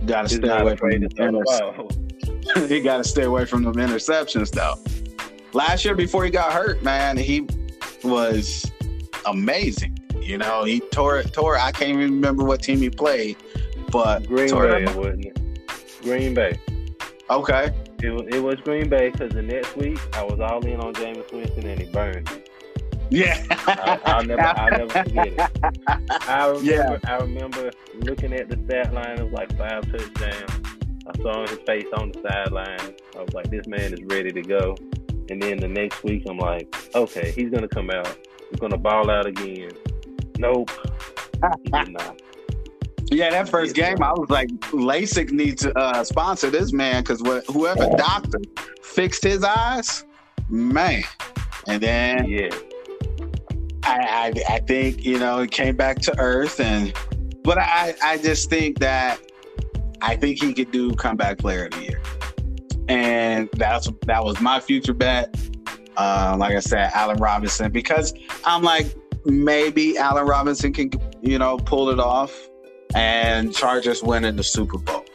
got 0.05 0.23
to 0.23 0.29
stay 0.29 0.49
away 0.49 0.75
from 0.75 0.89
the 0.91 1.09
inter- 1.17 2.67
he 2.67 2.81
got 2.81 2.97
to 2.97 3.03
stay 3.03 3.23
away 3.23 3.45
from 3.45 3.63
them 3.63 3.73
interceptions 3.75 4.51
though 4.51 4.75
last 5.55 5.85
year 5.85 5.95
before 5.95 6.23
he 6.23 6.29
got 6.29 6.53
hurt, 6.53 6.83
man, 6.83 7.17
he 7.17 7.47
was 8.03 8.69
amazing. 9.25 9.97
You 10.21 10.37
know, 10.37 10.63
he 10.63 10.81
tore 10.91 11.19
it, 11.19 11.33
tore. 11.33 11.57
I 11.57 11.71
can't 11.71 11.91
even 11.91 12.01
remember 12.01 12.43
what 12.43 12.61
team 12.61 12.79
he 12.79 12.89
played, 12.89 13.37
but 13.95 14.27
Green 14.27 14.49
Bay, 14.49 14.85
wasn't 14.93 15.25
it? 15.25 15.41
Green 16.01 16.33
Bay. 16.33 16.59
Okay. 17.29 17.71
It, 17.99 18.35
it 18.35 18.43
was 18.43 18.55
Green 18.55 18.89
Bay 18.89 19.09
because 19.09 19.31
the 19.31 19.41
next 19.41 19.77
week 19.77 19.97
I 20.13 20.21
was 20.21 20.39
all 20.41 20.65
in 20.65 20.81
on 20.81 20.93
Jameis 20.93 21.31
Winston 21.31 21.65
and 21.65 21.79
he 21.79 21.87
burned. 21.87 22.29
Yeah, 23.09 23.41
I, 23.49 24.17
will 24.17 24.25
never, 24.25 24.41
I'll 24.41 24.71
never 24.71 24.89
forget 24.89 25.27
it. 25.27 25.39
I 26.27 26.47
remember, 26.47 26.71
yeah. 26.71 26.97
I 27.05 27.17
remember 27.17 27.71
looking 27.99 28.33
at 28.33 28.49
the 28.49 28.59
stat 28.65 28.93
line. 28.93 29.19
It 29.19 29.23
was 29.23 29.31
like 29.31 29.57
five 29.57 29.89
touchdowns. 29.89 30.51
I 31.07 31.21
saw 31.21 31.47
his 31.47 31.59
face 31.65 31.85
on 31.97 32.11
the 32.11 32.21
sideline. 32.27 32.95
I 33.15 33.21
was 33.21 33.33
like, 33.33 33.49
"This 33.49 33.65
man 33.67 33.93
is 33.93 34.03
ready 34.05 34.31
to 34.31 34.41
go." 34.41 34.75
And 35.29 35.41
then 35.41 35.57
the 35.57 35.67
next 35.67 36.03
week, 36.03 36.23
I'm 36.27 36.39
like, 36.39 36.75
okay, 36.95 37.31
he's 37.31 37.49
gonna 37.49 37.67
come 37.67 37.91
out. 37.91 38.17
He's 38.49 38.59
gonna 38.59 38.77
ball 38.77 39.09
out 39.09 39.27
again. 39.27 39.71
Nope, 40.37 40.71
he 41.63 41.69
did 41.69 41.89
not. 41.89 42.21
Yeah, 43.11 43.29
that 43.29 43.49
first 43.49 43.75
game, 43.75 44.01
I 44.01 44.11
was 44.11 44.29
like, 44.29 44.49
LASIK 44.71 45.31
needs 45.31 45.61
to 45.61 45.77
uh, 45.77 46.03
sponsor 46.03 46.49
this 46.49 46.73
man 46.73 47.03
because 47.03 47.21
whoever 47.47 47.87
doctor 47.97 48.39
fixed 48.81 49.23
his 49.23 49.43
eyes, 49.43 50.05
man. 50.49 51.03
And 51.67 51.81
then 51.81 52.25
yeah, 52.27 52.49
I, 53.83 54.33
I, 54.47 54.55
I 54.55 54.59
think 54.59 55.05
you 55.05 55.19
know 55.19 55.39
it 55.39 55.51
came 55.51 55.75
back 55.75 55.99
to 56.01 56.19
earth, 56.19 56.59
and 56.59 56.93
but 57.43 57.57
I 57.59 57.95
I 58.03 58.17
just 58.17 58.49
think 58.49 58.79
that 58.79 59.19
I 60.01 60.15
think 60.15 60.41
he 60.41 60.53
could 60.53 60.71
do 60.71 60.91
comeback 60.91 61.37
player 61.37 61.65
of 61.65 61.71
the 61.71 61.81
year. 61.83 62.01
And 62.87 63.49
that's 63.53 63.89
that 64.05 64.23
was 64.23 64.39
my 64.41 64.59
future 64.59 64.93
bet. 64.93 65.35
Uh, 65.97 66.35
like 66.37 66.55
I 66.55 66.59
said, 66.59 66.91
Allen 66.93 67.17
Robinson, 67.17 67.71
because 67.71 68.13
I'm 68.43 68.61
like 68.61 68.87
maybe 69.25 69.97
Allen 69.97 70.25
Robinson 70.25 70.73
can 70.73 70.91
you 71.21 71.39
know 71.39 71.57
pull 71.57 71.89
it 71.89 71.99
off, 71.99 72.49
and 72.95 73.53
Chargers 73.53 74.01
winning 74.01 74.37
the 74.37 74.43
Super 74.43 74.77
Bowl. 74.77 75.05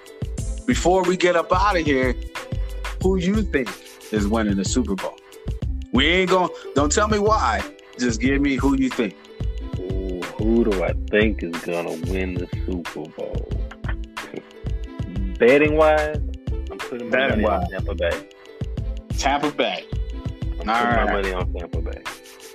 Before 0.66 1.02
we 1.02 1.16
get 1.16 1.34
up 1.34 1.52
out 1.52 1.76
of 1.76 1.84
here, 1.84 2.14
who 3.02 3.16
you 3.16 3.42
think 3.42 3.68
is 4.12 4.28
winning 4.28 4.56
the 4.56 4.64
Super 4.64 4.94
Bowl? 4.94 5.16
We 5.92 6.06
ain't 6.06 6.30
going. 6.30 6.50
Don't 6.74 6.92
tell 6.92 7.08
me 7.08 7.18
why. 7.18 7.62
Just 7.98 8.20
give 8.20 8.40
me 8.40 8.54
who 8.54 8.76
you 8.76 8.90
think. 8.90 9.16
Ooh, 9.78 10.20
who 10.38 10.64
do 10.64 10.84
I 10.84 10.92
think 11.10 11.42
is 11.42 11.56
gonna 11.62 11.92
win 12.10 12.34
the 12.34 12.48
Super 12.66 13.08
Bowl? 13.10 13.48
Betting 15.38 15.76
wise, 15.76 16.18
I'm 16.70 16.78
putting 16.78 17.10
my 17.10 17.28
money 17.28 17.44
on 17.44 17.66
Tampa 17.70 17.94
Bay. 17.94 18.28
Tampa 19.16 19.50
Bay. 19.50 19.86
I'm 20.60 20.68
All 20.68 20.84
right. 20.84 21.06
my 21.06 21.12
money 21.12 21.32
on 21.32 21.52
Tampa 21.52 21.80
Bay. 21.80 22.02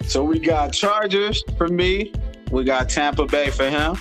So 0.05 0.23
we 0.23 0.39
got 0.39 0.71
Chargers 0.71 1.43
for 1.57 1.67
me. 1.67 2.13
We 2.51 2.63
got 2.63 2.89
Tampa 2.89 3.25
Bay 3.25 3.49
for 3.49 3.67
him. 3.67 3.97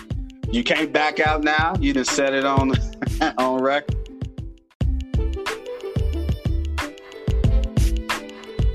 You 0.55 0.63
can't 0.63 0.93
back 0.93 1.19
out 1.19 1.43
now. 1.43 1.75
You 1.81 1.93
just 1.93 2.13
set 2.13 2.33
it 2.33 2.45
on 2.45 2.75
on 3.39 3.61
record. 3.61 3.97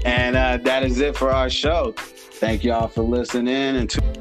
And 0.03 0.35
uh, 0.35 0.57
that 0.57 0.83
is 0.83 0.99
it 0.99 1.15
for 1.15 1.31
our 1.31 1.49
show. 1.49 1.93
Thank 1.95 2.65
y'all 2.65 2.89
for 2.89 3.03
listening 3.03 3.77
and. 3.77 4.18